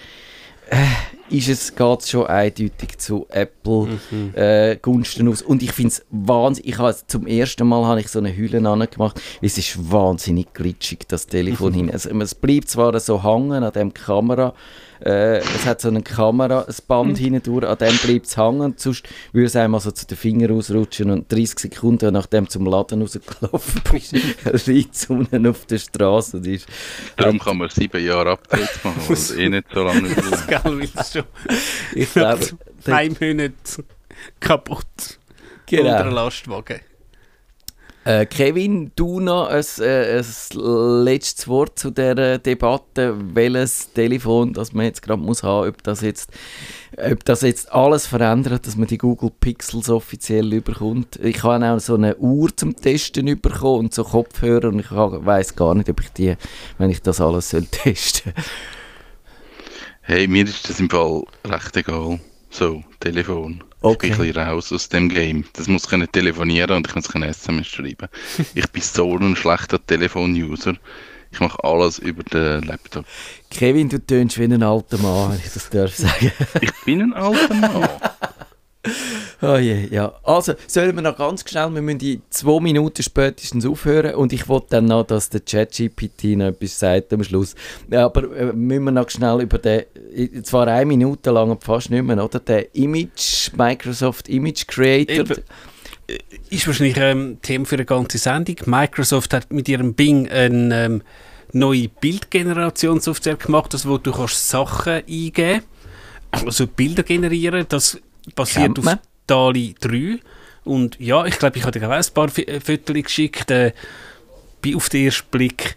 äh, 0.69 1.35
ist 1.35 1.49
es 1.49 1.75
geht 1.75 2.07
schon 2.07 2.27
eindeutig 2.27 2.97
zu 2.97 3.25
Apple 3.29 3.87
Mhm. 4.11 4.31
äh, 4.35 4.75
Gunsten 4.81 5.27
aus 5.27 5.41
und 5.41 5.63
ich 5.63 5.71
finde 5.71 5.89
es 5.89 6.05
wahnsinnig, 6.11 6.73
ich 6.73 6.77
habe 6.77 6.95
zum 7.07 7.25
ersten 7.27 7.67
Mal 7.67 7.83
habe 7.85 7.99
ich 7.99 8.07
so 8.09 8.19
eine 8.19 8.35
Hülle 8.35 8.61
gemacht, 8.87 9.19
es 9.41 9.57
ist 9.57 9.91
wahnsinnig 9.91 10.53
glitschig 10.53 10.99
das 11.07 11.25
Telefon 11.27 11.71
Mhm. 11.71 11.75
hin, 11.77 11.91
also, 11.91 12.09
es 12.19 12.35
bleibt 12.35 12.69
zwar 12.69 12.99
so 12.99 13.23
hängen 13.23 13.63
an 13.63 13.73
dem 13.73 13.93
Kamera 13.93 14.53
äh, 15.05 15.37
es 15.37 15.65
hat 15.65 15.81
so 15.81 15.87
eine 15.89 16.01
Kamera, 16.01 16.61
ein 16.67 16.75
Band 16.87 17.11
Mhm. 17.11 17.15
hinten 17.15 17.43
durch, 17.43 17.65
an 17.65 17.77
dem 17.77 17.95
bleibt 17.97 18.25
es 18.25 18.37
hängen. 18.37 18.73
Sonst 18.77 19.07
würde 19.31 19.45
es 19.47 19.55
einmal 19.55 19.79
so 19.79 19.91
zu 19.91 20.05
den 20.07 20.17
Fingern 20.17 20.51
ausrutschen 20.57 21.11
und 21.11 21.31
30 21.31 21.59
Sekunden 21.59 22.13
nachdem 22.13 22.49
zum 22.49 22.65
Laden 22.65 23.01
rausgelaufen 23.01 23.81
bist, 23.91 24.67
liegt 24.67 24.95
es 24.95 25.05
unten 25.09 25.45
auf 25.47 25.65
der 25.65 25.77
Straße. 25.77 26.37
und 26.37 26.47
ist- 26.47 26.67
Darum 27.17 27.39
kann 27.39 27.57
man 27.57 27.69
sieben 27.69 28.03
Jahre 28.03 28.31
Updates 28.31 28.83
machen, 28.83 29.01
weil 29.07 29.13
es 29.13 29.31
eh 29.31 29.49
nicht 29.49 29.67
so 29.73 29.83
lange 29.83 30.09
braucht. 30.09 30.47
Gell, 30.47 30.61
weil 30.63 30.89
es 30.95 31.11
schon 31.13 31.23
Ich 31.93 32.11
glaube, 32.13 32.45
drei 32.83 33.09
Monate 33.09 33.53
kaputt 34.39 35.19
Genau. 35.67 35.91
unter 35.91 36.11
Lastwagen. 36.11 36.79
Äh, 38.05 38.27
Kevin, 38.27 38.91
du 38.95 39.19
noch 39.19 39.47
ein, 39.47 39.65
äh, 39.79 40.19
ein 40.19 41.03
letztes 41.03 41.47
Wort 41.47 41.79
zu 41.79 41.89
dieser 41.89 42.37
Debatte, 42.37 43.15
welches 43.33 43.91
Telefon 43.93 44.53
das 44.53 44.73
man 44.73 44.85
jetzt 44.85 45.01
gerade 45.01 45.23
muss 45.23 45.41
haben, 45.41 45.69
ob 45.69 45.81
das 45.81 46.01
jetzt 46.01 46.29
ob 46.97 47.25
das 47.25 47.41
jetzt 47.41 47.71
alles 47.73 48.05
verändert, 48.05 48.67
dass 48.67 48.75
man 48.77 48.87
die 48.87 48.99
Google 48.99 49.31
Pixels 49.31 49.89
offiziell 49.89 50.53
überkommt. 50.53 51.17
Ich 51.17 51.43
habe 51.43 51.65
auch 51.65 51.79
so 51.79 51.95
eine 51.95 52.15
Uhr 52.17 52.55
zum 52.55 52.75
Testen 52.75 53.25
bekommen 53.41 53.85
und 53.85 53.93
so 53.93 54.03
Kopfhörer 54.03 54.67
und 54.67 54.79
ich 54.79 54.91
weiß 54.91 55.55
gar 55.55 55.73
nicht, 55.73 55.89
ob 55.89 55.99
ich 55.99 56.11
die, 56.11 56.35
wenn 56.77 56.91
ich 56.91 57.01
das 57.01 57.19
alles 57.19 57.49
soll 57.49 57.65
testen. 57.71 58.33
Hey, 60.01 60.27
mir 60.27 60.45
ist 60.45 60.69
das 60.69 60.79
im 60.79 60.91
Fall 60.91 61.23
recht 61.43 61.75
egal. 61.75 62.19
So, 62.57 62.85
Telefon. 63.01 63.61
Okay. 63.81 64.07
Ich 64.07 64.13
bin 64.13 64.21
ein 64.21 64.27
bisschen 64.27 64.47
raus 64.47 64.71
aus 64.71 64.87
dem 64.87 65.09
Game. 65.09 65.43
Das 65.57 65.67
muss 65.67 65.89
können 65.89 66.09
telefonieren 66.09 66.77
und 66.77 66.87
ich 66.87 66.95
muss 66.95 67.09
können 67.09 67.29
SMS 67.29 67.67
schreiben. 67.67 68.07
ich 68.55 68.69
bin 68.69 68.81
so 68.81 69.13
ein 69.17 69.35
schlechter 69.35 69.85
Telefon-User. 69.85 70.75
Ich 71.33 71.41
mache 71.41 71.61
alles 71.65 71.99
über 71.99 72.23
den 72.23 72.63
Laptop. 72.63 73.03
Kevin, 73.49 73.89
du 73.89 73.99
tönst 73.99 74.39
wie 74.39 74.45
ein 74.45 74.63
alter 74.63 74.97
Mann, 74.99 75.33
wenn 75.33 75.39
ich 75.39 75.51
das 75.51 75.69
darf 75.69 75.93
sagen. 75.95 76.31
Ich 76.61 76.71
bin 76.85 77.01
ein 77.01 77.13
alter 77.13 77.55
Mann. 77.55 77.89
Oh 79.41 79.57
je, 79.57 79.87
ja. 79.91 80.13
Also, 80.23 80.53
sollen 80.67 80.95
wir 80.95 81.01
noch 81.01 81.17
ganz 81.17 81.47
schnell, 81.47 81.73
wir 81.73 81.81
müssen 81.81 81.99
in 81.99 82.21
zwei 82.29 82.59
Minuten 82.59 83.03
spätestens 83.03 83.65
aufhören 83.65 84.15
und 84.15 84.33
ich 84.33 84.47
wollte 84.47 84.67
dann 84.71 84.85
noch, 84.85 85.03
dass 85.03 85.29
der 85.29 85.41
ChatGPT 85.41 86.37
noch 86.37 86.47
etwas 86.47 86.79
sagt 86.79 87.13
am 87.13 87.23
Schluss. 87.23 87.55
Aber 87.91 88.35
äh, 88.35 88.53
müssen 88.53 88.85
wir 88.85 88.91
noch 88.91 89.09
schnell 89.09 89.41
über 89.41 89.57
den, 89.57 89.83
äh, 90.13 90.41
zwar 90.43 90.67
eine 90.67 90.85
Minute 90.85 91.31
lang, 91.31 91.57
fast 91.61 91.89
nicht 91.89 92.03
mehr, 92.03 92.23
oder? 92.23 92.39
Der 92.39 92.73
Image, 92.75 93.51
Microsoft 93.55 94.29
Image 94.29 94.67
Creator. 94.67 95.15
Eben. 95.15 95.43
ist 96.49 96.67
wahrscheinlich 96.67 96.97
ähm, 96.97 97.37
Thema 97.41 97.65
für 97.65 97.75
eine 97.75 97.85
ganze 97.85 98.17
Sendung. 98.17 98.55
Microsoft 98.65 99.33
hat 99.33 99.51
mit 99.51 99.67
ihrem 99.67 99.93
Bing 99.93 100.29
eine 100.29 100.85
ähm, 100.85 101.01
neue 101.51 101.89
Bildgenerationssoftware 101.89 103.37
gemacht, 103.37 103.73
also 103.73 103.89
wo 103.89 103.97
du 103.97 104.11
kannst 104.11 104.49
Sachen 104.49 105.03
eingeben 105.07 105.61
also 106.43 106.67
Bilder 106.67 107.03
generieren. 107.03 107.65
Das 107.69 107.99
basiert 108.33 108.77
auf. 108.79 108.97
DALI 109.27 109.75
3. 109.79 110.19
Und 110.63 110.99
ja, 110.99 111.25
ich 111.25 111.37
glaube, 111.37 111.57
ich 111.57 111.63
habe 111.63 111.77
dir 111.79 111.87
auch 111.87 111.91
ein 111.93 112.03
paar 112.13 112.25
F- 112.27 112.39
äh, 112.39 112.59
Fotos 112.59 112.95
geschickt. 113.03 113.51
Äh, 113.51 113.73
bin 114.61 114.75
auf 114.75 114.89
den 114.89 115.05
ersten 115.05 115.27
Blick 115.29 115.75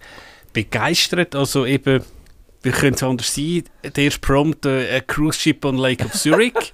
begeistert. 0.52 1.34
Also 1.34 1.66
eben, 1.66 2.02
wie 2.62 2.70
könnte 2.70 2.96
es 2.96 3.02
anders 3.02 3.34
sein? 3.34 3.64
Der 3.84 4.04
erste 4.04 4.20
Prompt, 4.20 4.64
äh, 4.66 4.96
a 4.96 5.00
cruise 5.00 5.38
ship 5.38 5.64
on 5.64 5.76
Lake 5.76 6.04
of 6.04 6.12
Zurich. 6.12 6.72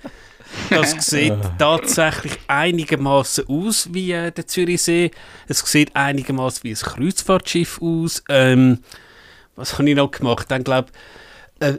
Das 0.70 0.92
sieht 1.10 1.34
tatsächlich 1.58 2.38
einigermaßen 2.46 3.48
aus 3.48 3.88
wie 3.92 4.12
äh, 4.12 4.30
der 4.30 4.46
Zürichsee. 4.46 5.10
Es 5.48 5.58
sieht 5.60 5.94
einigermaßen 5.96 6.62
wie 6.62 6.70
ein 6.70 6.76
Kreuzfahrtschiff 6.76 7.80
aus. 7.82 8.22
Ähm, 8.28 8.78
was 9.56 9.76
habe 9.78 9.90
ich 9.90 9.96
noch 9.96 10.10
gemacht? 10.12 10.48
Dann 10.50 10.62
glaube 10.62 10.88
ich, 11.60 11.66
äh, 11.66 11.78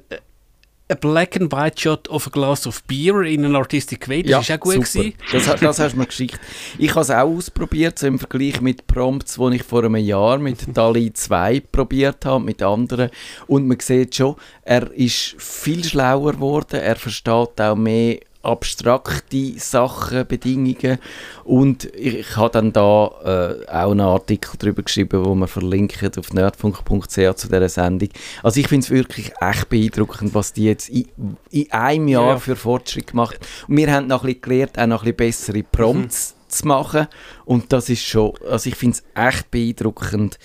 a 0.88 0.96
black 0.96 1.36
and 1.36 1.52
white 1.52 1.80
shot 1.80 2.08
of 2.10 2.28
a 2.28 2.30
glass 2.30 2.68
of 2.68 2.86
beer 2.88 3.24
in 3.24 3.44
an 3.44 3.56
artistic 3.56 4.08
way. 4.08 4.22
Das 4.22 4.48
ist 4.48 4.52
auch 4.52 4.60
gut 4.60 4.74
super. 4.74 4.86
gewesen. 4.86 5.14
Das, 5.32 5.60
das 5.60 5.80
hast 5.80 5.94
du 5.94 6.00
mir 6.00 6.06
geschickt. 6.06 6.40
Ich 6.78 6.92
habe 6.92 7.02
es 7.02 7.10
auch 7.10 7.28
ausprobiert, 7.28 7.98
so 7.98 8.08
im 8.08 8.20
Vergleich 8.20 8.62
mit 8.62 8.86
Prompts, 8.86 9.36
die 9.36 9.56
ich 9.56 9.64
vor 9.64 9.84
einem 9.84 9.96
Jahr 9.96 10.38
mit 10.38 10.66
DALI 10.76 11.12
2 11.12 11.62
probiert 11.72 12.26
habe, 12.26 12.44
mit 12.44 12.62
anderen. 12.62 13.10
Und 13.48 13.68
man 13.68 13.80
sieht 13.80 14.16
schon, 14.16 14.36
er 14.62 14.92
ist 14.94 15.36
viel 15.40 15.84
schlauer 15.84 16.34
geworden, 16.34 16.80
er 16.80 16.96
versteht 16.96 17.60
auch 17.60 17.76
mehr 17.76 18.20
abstrakte 18.46 19.54
Sachen, 19.58 20.26
Bedingungen 20.28 21.00
und 21.44 21.86
ich, 21.96 22.36
habe 22.36 22.50
dann 22.52 22.74
da 22.74 23.08
äh, 23.24 23.68
auch 23.70 23.92
einen 23.92 24.02
Artikel 24.02 24.52
darüber 24.58 24.84
geschrieben, 24.84 25.26
wo 25.26 25.36
wir 25.36 25.48
verlinken 25.48 26.12
auf 26.18 26.34
nerdfunk.ch 26.34 27.10
zu 27.36 27.48
dieser 27.48 27.70
Sendung. 27.70 28.10
Also 28.44 28.60
ich 28.60 28.68
finde 28.68 28.86
es 28.86 28.90
wirklich 28.92 29.32
echt 29.42 29.70
beeindruckend, 29.70 30.34
was 30.34 30.54
die 30.54 30.66
jetzt 30.66 30.90
in, 30.90 31.08
in 31.52 31.72
einem 31.72 32.08
Jahr 32.08 32.30
Ja. 32.32 32.38
für 32.38 32.56
Fortschritt 32.56 33.08
gemacht 33.12 33.36
haben. 33.36 33.72
Und 33.74 33.78
wir 33.78 33.92
haben 33.94 34.08
noch 34.08 34.24
ein 34.24 34.28
bisschen 34.28 34.42
gelernt, 34.42 34.80
auch 34.80 34.88
noch 34.88 35.06
ein 35.06 35.16
bisschen 35.16 35.26
bessere 35.36 35.64
Prompts 35.64 36.36
zu 36.48 36.68
machen 36.68 37.08
und 37.46 37.74
das 37.74 37.90
ist 37.90 38.04
schon, 38.04 38.34
also 38.50 38.70
ich 38.70 38.76
finde 38.76 38.98
es 38.98 39.04
echt 39.16 39.52
beeindruckend 39.52 40.40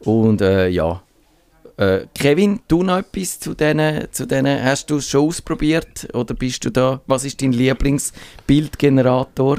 und 0.00 0.40
äh, 0.40 0.68
ja, 0.68 1.02
äh, 1.76 2.06
Kevin, 2.14 2.60
du 2.68 2.82
noch 2.82 2.98
etwas 2.98 3.40
zu 3.40 3.54
denen, 3.54 4.08
zu 4.12 4.26
denen, 4.26 4.62
hast 4.62 4.90
du 4.90 4.96
es 4.96 5.08
schon 5.10 5.28
ausprobiert 5.28 6.08
oder 6.14 6.34
bist 6.34 6.64
du 6.64 6.70
da, 6.70 7.00
was 7.06 7.24
ist 7.24 7.42
dein 7.42 7.52
Lieblingsbildgenerator? 7.52 9.58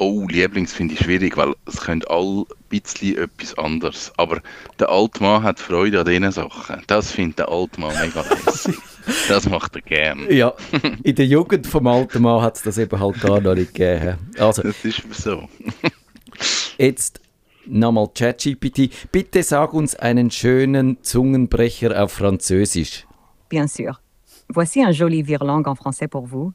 Oh, 0.00 0.28
Lieblings 0.28 0.72
finde 0.72 0.94
ich 0.94 1.00
schwierig, 1.00 1.36
weil 1.36 1.54
es 1.66 1.80
können 1.80 2.04
alle 2.08 2.42
ein 2.42 2.46
bisschen 2.68 3.18
etwas 3.18 3.58
anderes. 3.58 4.12
Aber 4.16 4.40
der 4.78 4.90
alte 4.90 5.20
Mann 5.20 5.42
hat 5.42 5.58
Freude 5.58 5.98
an 5.98 6.06
diesen 6.06 6.30
Sachen. 6.30 6.84
Das 6.86 7.10
findet 7.10 7.40
der 7.40 7.48
alte 7.48 7.80
Mann 7.80 7.96
mega 8.00 8.22
lässig. 8.22 8.76
Das 9.26 9.48
macht 9.48 9.74
er 9.74 9.80
gern. 9.80 10.30
Ja, 10.30 10.52
in 11.02 11.14
der 11.14 11.24
Jugend 11.24 11.66
vom 11.66 11.86
alten 11.86 12.20
Mann 12.20 12.42
hat 12.42 12.56
es 12.56 12.62
das 12.62 12.76
eben 12.76 13.00
halt 13.00 13.18
gar 13.22 13.40
noch 13.40 13.54
nicht 13.54 13.72
gegeben. 13.72 14.18
Also, 14.36 14.60
Das 14.60 14.84
ist 14.84 15.02
so. 15.14 15.48
jetzt 16.76 17.18
nochmal 17.68 18.08
ChatGPT. 18.14 18.90
Bitte 19.12 19.42
sag 19.42 19.72
uns 19.74 19.94
einen 19.94 20.30
schönen 20.30 21.02
Zungenbrecher 21.02 22.02
auf 22.02 22.12
Französisch. 22.12 23.06
Bien 23.48 23.68
sûr. 23.68 24.00
Voici 24.48 24.82
un 24.82 24.92
joli 24.92 25.22
virlangue 25.22 25.68
en 25.68 25.74
français 25.74 26.08
pour 26.08 26.26
vous. 26.26 26.52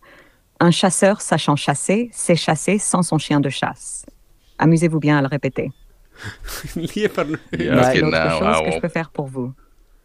Un 0.60 0.72
chasseur 0.72 1.22
sachant 1.22 1.56
chasser, 1.56 2.10
sait 2.14 2.36
chasser 2.36 2.80
sans 2.80 3.04
son 3.04 3.18
chien 3.18 3.40
de 3.40 3.50
chasse. 3.50 4.06
Amusez-vous 4.58 5.00
bien 5.00 5.18
à 5.18 5.22
le 5.22 5.28
répéter. 5.28 5.72
Lieber 6.76 7.26
nicht. 7.26 7.40
Ja, 7.60 7.76
Nein. 7.76 7.94
Genau. 8.00 8.40
chose 8.40 8.66
que 8.66 8.72
je 8.72 8.80
peux 8.80 8.90
faire 8.90 9.10
pour 9.10 9.28
vous. 9.28 9.54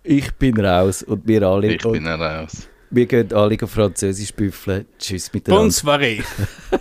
Ich 0.05 0.33
bin 0.39 0.59
raus 0.59 1.03
und 1.03 1.27
wir 1.27 1.43
alle. 1.43 1.75
Ich 1.75 1.83
bin 1.83 2.07
raus. 2.07 2.69
wir 2.91 3.07
gehen 3.07 3.33
alle 3.33 3.59
Französisch 3.59 4.33
büffeln. 4.33 4.87
Tschüss 4.99 5.33
miteinander. 5.33 5.65
Bonsoiré. 5.65 6.23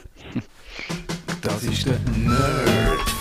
Das 1.42 1.63
ist 1.63 1.86
der 1.86 2.00
Nerd. 2.18 3.16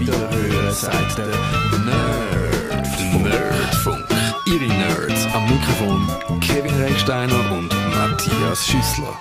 Wiederhören 0.00 0.72
sagt 0.72 1.18
der 1.18 1.26
Nerd. 1.26 3.22
Nerdfunk. 3.22 4.04
Ihre 4.46 4.66
Nerds 4.66 5.26
am 5.32 5.44
Mikrofon 5.48 6.40
Kevin 6.40 6.74
Recksteiner 6.82 7.52
und 7.52 7.70
Matthias 7.94 8.66
Schüssler. 8.66 9.16